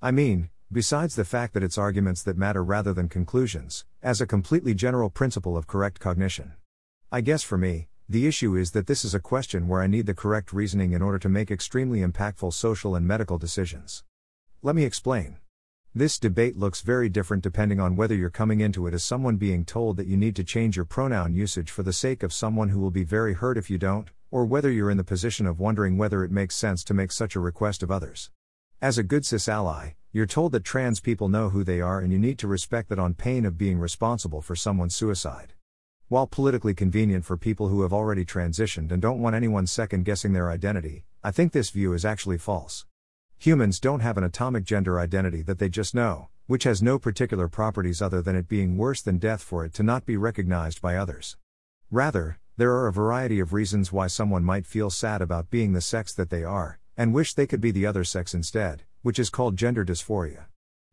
[0.00, 4.26] I mean, besides the fact that it's arguments that matter rather than conclusions, as a
[4.26, 6.52] completely general principle of correct cognition.
[7.10, 10.06] I guess for me, the issue is that this is a question where I need
[10.06, 14.04] the correct reasoning in order to make extremely impactful social and medical decisions.
[14.62, 15.38] Let me explain.
[15.92, 19.64] This debate looks very different depending on whether you're coming into it as someone being
[19.64, 22.78] told that you need to change your pronoun usage for the sake of someone who
[22.78, 25.98] will be very hurt if you don't, or whether you're in the position of wondering
[25.98, 28.30] whether it makes sense to make such a request of others.
[28.80, 32.12] As a good cis ally, you're told that trans people know who they are and
[32.12, 35.52] you need to respect that on pain of being responsible for someone's suicide.
[36.08, 40.32] While politically convenient for people who have already transitioned and don't want anyone second guessing
[40.32, 42.86] their identity, I think this view is actually false.
[43.38, 47.46] Humans don't have an atomic gender identity that they just know, which has no particular
[47.46, 50.96] properties other than it being worse than death for it to not be recognized by
[50.96, 51.36] others.
[51.88, 55.80] Rather, there are a variety of reasons why someone might feel sad about being the
[55.80, 59.30] sex that they are, and wish they could be the other sex instead which is
[59.30, 60.46] called gender dysphoria.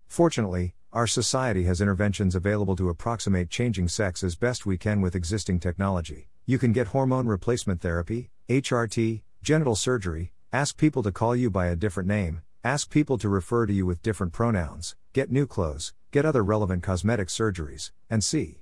[0.07, 5.15] Fortunately, our society has interventions available to approximate changing sex as best we can with
[5.15, 6.29] existing technology.
[6.45, 11.67] You can get hormone replacement therapy, HRT, genital surgery, ask people to call you by
[11.67, 15.93] a different name, ask people to refer to you with different pronouns, get new clothes,
[16.11, 18.61] get other relevant cosmetic surgeries, and see.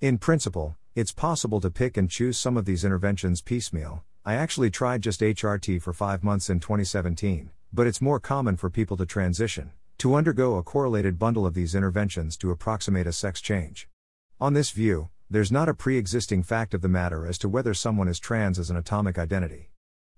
[0.00, 4.02] In principle, it's possible to pick and choose some of these interventions piecemeal.
[4.24, 8.68] I actually tried just HRT for five months in 2017, but it's more common for
[8.68, 13.40] people to transition, to undergo a correlated bundle of these interventions to approximate a sex
[13.40, 13.88] change.
[14.40, 17.72] On this view, there's not a pre existing fact of the matter as to whether
[17.74, 19.70] someone is trans as an atomic identity.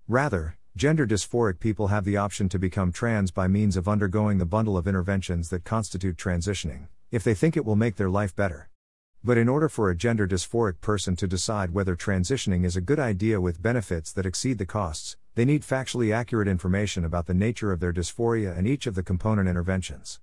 [0.07, 4.45] Rather, gender dysphoric people have the option to become trans by means of undergoing the
[4.45, 8.69] bundle of interventions that constitute transitioning, if they think it will make their life better.
[9.23, 12.99] But in order for a gender dysphoric person to decide whether transitioning is a good
[12.99, 17.71] idea with benefits that exceed the costs, they need factually accurate information about the nature
[17.71, 20.19] of their dysphoria and each of the component interventions.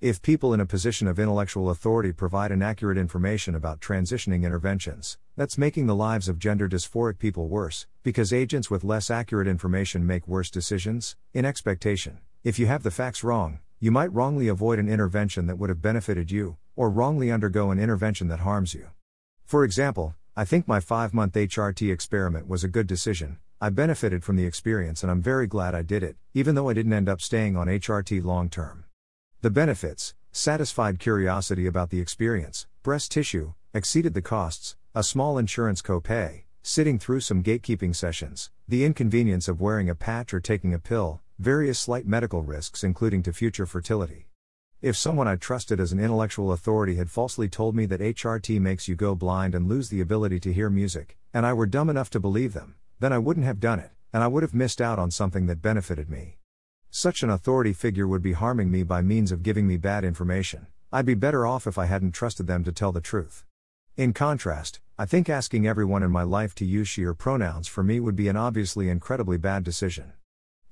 [0.00, 5.58] If people in a position of intellectual authority provide inaccurate information about transitioning interventions, that's
[5.58, 10.28] making the lives of gender dysphoric people worse, because agents with less accurate information make
[10.28, 12.18] worse decisions, in expectation.
[12.42, 15.82] If you have the facts wrong, you might wrongly avoid an intervention that would have
[15.82, 18.88] benefited you, or wrongly undergo an intervention that harms you.
[19.44, 24.22] For example, I think my five month HRT experiment was a good decision, I benefited
[24.22, 27.08] from the experience and I'm very glad I did it, even though I didn't end
[27.08, 28.84] up staying on HRT long term.
[29.40, 35.80] The benefits satisfied curiosity about the experience, breast tissue, exceeded the costs, a small insurance
[35.80, 40.78] copay, sitting through some gatekeeping sessions, the inconvenience of wearing a patch or taking a
[40.78, 44.28] pill, various slight medical risks, including to future fertility.
[44.82, 48.88] If someone I trusted as an intellectual authority had falsely told me that HRT makes
[48.88, 52.10] you go blind and lose the ability to hear music, and I were dumb enough
[52.10, 52.74] to believe them,
[53.04, 55.60] then I wouldn't have done it, and I would have missed out on something that
[55.60, 56.38] benefited me.
[56.88, 60.68] Such an authority figure would be harming me by means of giving me bad information.
[60.90, 63.44] I'd be better off if I hadn't trusted them to tell the truth.
[63.94, 67.84] In contrast, I think asking everyone in my life to use she or pronouns for
[67.84, 70.14] me would be an obviously incredibly bad decision.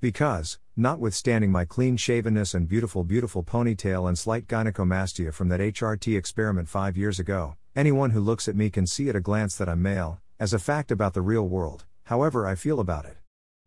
[0.01, 6.17] Because, notwithstanding my clean shavenness and beautiful, beautiful ponytail and slight gynecomastia from that HRT
[6.17, 9.69] experiment five years ago, anyone who looks at me can see at a glance that
[9.69, 13.17] I'm male, as a fact about the real world, however I feel about it.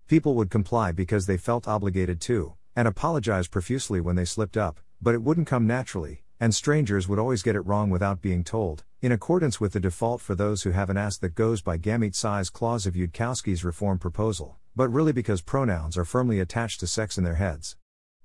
[0.07, 4.81] People would comply because they felt obligated to, and apologize profusely when they slipped up,
[5.01, 8.85] but it wouldn't come naturally, and strangers would always get it wrong without being told,
[9.01, 12.51] in accordance with the default for those who haven't asked that goes by gamete size
[12.51, 17.25] clause of Yudkowsky's reform proposal, but really because pronouns are firmly attached to sex in
[17.25, 17.77] their heads.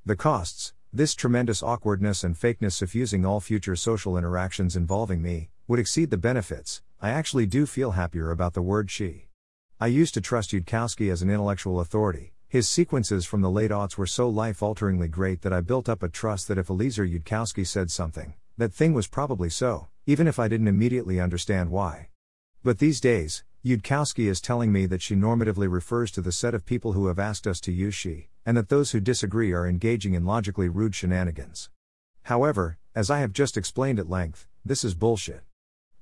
[0.05, 5.80] The costs, this tremendous awkwardness and fakeness suffusing all future social interactions involving me, would
[5.80, 6.82] exceed the benefits.
[7.01, 9.31] I actually do feel happier about the word she.
[9.84, 12.34] I used to trust Yudkowsky as an intellectual authority.
[12.48, 16.04] His sequences from the late aughts were so life alteringly great that I built up
[16.04, 20.38] a trust that if Eliezer Yudkowsky said something, that thing was probably so, even if
[20.38, 22.10] I didn't immediately understand why.
[22.64, 26.64] But these days, Yudkowsky is telling me that she normatively refers to the set of
[26.64, 30.14] people who have asked us to use she, and that those who disagree are engaging
[30.14, 31.72] in logically rude shenanigans.
[32.26, 35.42] However, as I have just explained at length, this is bullshit.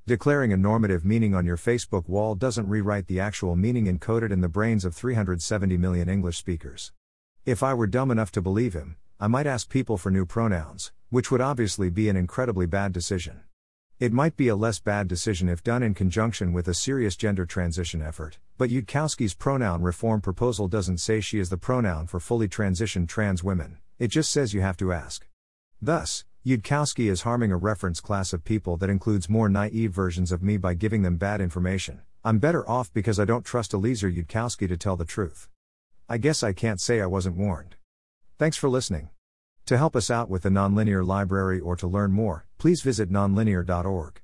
[0.10, 4.42] Declaring a normative meaning on your Facebook wall doesn't rewrite the actual meaning encoded in
[4.42, 6.92] the brains of 370 million English speakers.
[7.46, 10.92] If I were dumb enough to believe him, I might ask people for new pronouns,
[11.12, 13.42] which would obviously be an incredibly bad decision.
[14.00, 17.46] It might be a less bad decision if done in conjunction with a serious gender
[17.46, 22.48] transition effort, but Yudkowsky's pronoun reform proposal doesn't say she is the pronoun for fully
[22.48, 25.28] transitioned trans women, it just says you have to ask.
[25.80, 30.42] Thus, Yudkowsky is harming a reference class of people that includes more naive versions of
[30.42, 32.00] me by giving them bad information.
[32.24, 35.50] I'm better off because I don't trust Eliezer Yudkowsky to tell the truth.
[36.08, 37.76] I guess I can't say I wasn't warned.
[38.38, 39.10] Thanks for listening.
[39.66, 44.22] To help us out with the Nonlinear Library or to learn more, please visit nonlinear.org.